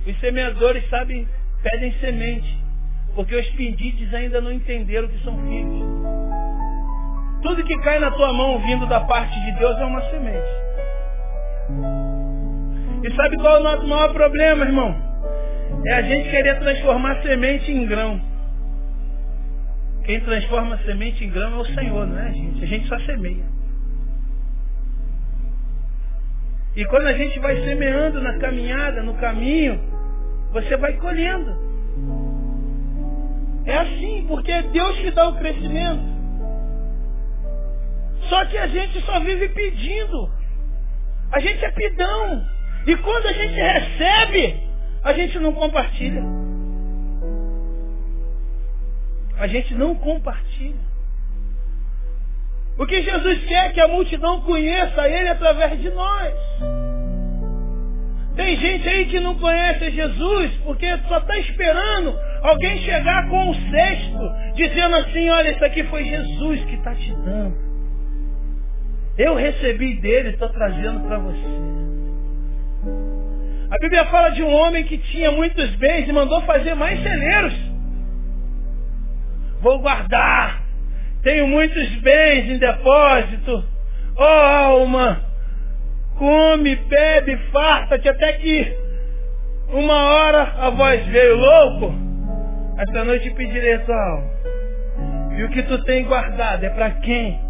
[0.07, 1.27] Os semeadores, sabem,
[1.63, 2.59] pedem semente.
[3.15, 5.89] Porque os pedintes ainda não entenderam que são filhos.
[7.43, 10.49] Tudo que cai na tua mão vindo da parte de Deus é uma semente.
[13.05, 14.97] E sabe qual é o nosso maior problema, irmão?
[15.87, 18.21] É a gente querer transformar semente em grão.
[20.09, 22.65] Quem transforma semente em grão é o Senhor, não é, gente?
[22.65, 23.45] A gente só semeia.
[26.75, 29.79] E quando a gente vai semeando na caminhada, no caminho,
[30.51, 31.55] você vai colhendo.
[33.67, 36.01] É assim, porque é Deus que dá o crescimento.
[38.31, 40.33] Só que a gente só vive pedindo.
[41.33, 42.47] A gente é pidão.
[42.87, 44.69] E quando a gente recebe,
[45.05, 46.23] a gente não compartilha.
[49.39, 50.89] A gente não compartilha.
[52.79, 56.35] O que Jesus quer é que a multidão conheça Ele através de nós.
[58.37, 63.55] Tem gente aí que não conhece Jesus porque só está esperando alguém chegar com um
[63.71, 67.57] cesto, dizendo assim, olha, isso aqui foi Jesus que está te dando.
[69.19, 71.79] Eu recebi dele, estou trazendo para você.
[73.71, 77.68] A Bíblia fala de um homem que tinha muitos bens e mandou fazer mais celeiros.
[79.61, 80.63] Vou guardar.
[81.23, 83.65] Tenho muitos bens em depósito.
[84.17, 85.23] Oh alma,
[86.17, 88.77] come, bebe, farta-te até que
[89.69, 91.95] uma hora a voz veio louco.
[92.79, 94.31] Esta noite pedirei tua alma.
[95.37, 97.41] E o que tu tem guardado é para quem?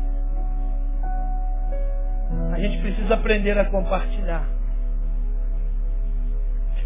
[2.53, 4.45] A gente precisa aprender a compartilhar.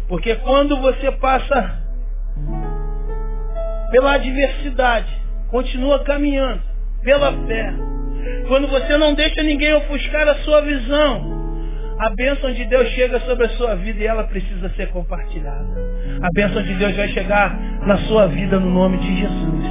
[0.07, 1.81] Porque quando você passa
[3.93, 5.21] pela adversidade,
[5.51, 6.61] continua caminhando
[7.03, 7.73] pela fé.
[8.47, 11.43] Quando você não deixa ninguém ofuscar a sua visão,
[11.99, 15.67] a bênção de Deus chega sobre a sua vida e ela precisa ser compartilhada.
[16.23, 19.65] A bênção de Deus vai chegar na sua vida no nome de Jesus.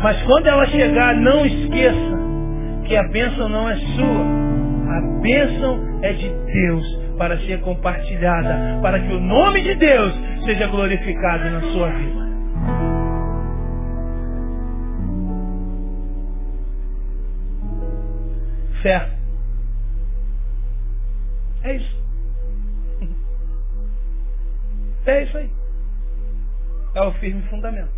[0.00, 2.18] Mas quando ela chegar, não esqueça
[2.84, 4.24] que a bênção não é sua.
[4.96, 10.12] A bênção é de Deus para ser compartilhada, para que o nome de Deus
[10.44, 12.31] seja glorificado na sua vida.
[18.82, 19.10] Fé.
[21.62, 22.02] É isso.
[25.06, 25.50] É isso aí.
[26.94, 27.92] É o firme fundamento.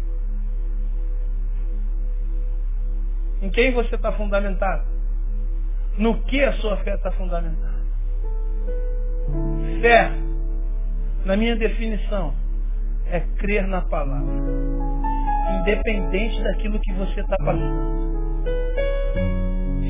[3.42, 4.84] Em quem você está fundamentado?
[5.98, 7.74] No que a sua fé está fundamentada?
[9.80, 10.10] Fé,
[11.24, 12.34] na minha definição,
[13.06, 14.32] é crer na palavra.
[15.60, 17.94] Independente daquilo que você está passando.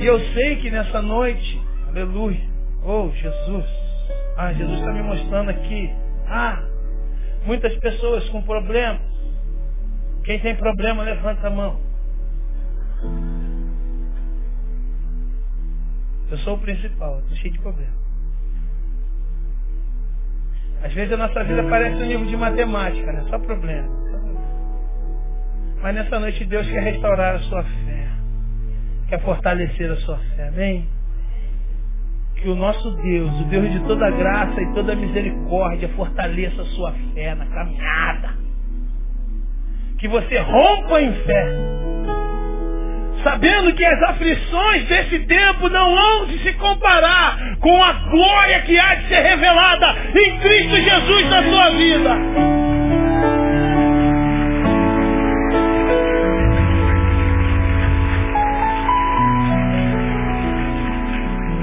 [0.00, 2.40] E eu sei que nessa noite, aleluia,
[2.82, 3.64] oh Jesus,
[4.36, 5.90] ah, Jesus está me mostrando aqui,
[6.26, 6.62] ah,
[7.46, 9.02] muitas pessoas com problemas.
[10.24, 11.80] Quem tem problema, levanta a mão.
[16.30, 17.92] Eu sou o principal, estou cheio de problema.
[20.82, 23.24] Às vezes a nossa vida parece um livro de matemática, né?
[23.30, 23.88] Só problema.
[25.80, 27.93] Mas nessa noite Deus quer restaurar a sua fé.
[29.08, 30.48] Quer fortalecer a sua fé.
[30.48, 30.88] Amém?
[32.36, 36.92] Que o nosso Deus, o Deus de toda graça e toda misericórdia, fortaleça a sua
[37.14, 38.34] fé na caminhada.
[39.98, 41.84] Que você rompa em fé
[43.24, 48.78] sabendo que as aflições desse tempo não hão de se comparar com a glória que
[48.78, 52.73] há de ser revelada em Cristo Jesus na sua vida.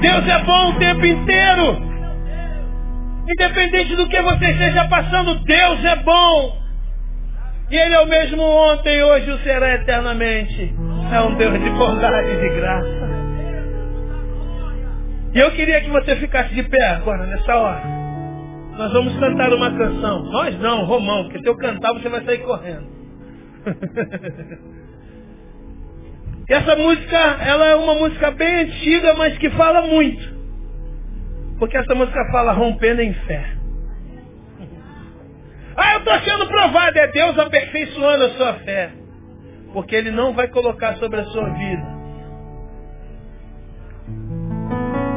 [0.02, 1.92] Deus é bom o tempo inteiro.
[3.28, 6.60] Independente do que você esteja passando, Deus é bom.
[7.70, 10.74] E Ele é o mesmo ontem, hoje o será eternamente.
[11.12, 13.12] É um Deus de bondade e de graça.
[15.34, 17.82] E eu queria que você ficasse de pé agora, nessa hora.
[18.76, 20.24] Nós vamos cantar uma canção.
[20.24, 22.86] Nós não, Romão, porque se eu cantar você vai sair correndo.
[26.48, 30.32] e essa música, ela é uma música bem antiga, mas que fala muito.
[31.58, 33.56] Porque essa música fala rompendo em fé.
[35.76, 36.98] Ah, eu estou sendo provado.
[36.98, 38.90] É Deus aperfeiçoando a sua fé.
[39.72, 42.02] Porque Ele não vai colocar sobre a sua vida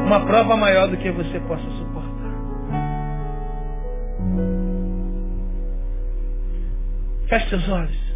[0.05, 2.31] uma prova maior do que você possa suportar.
[7.27, 8.14] Feche seus olhos.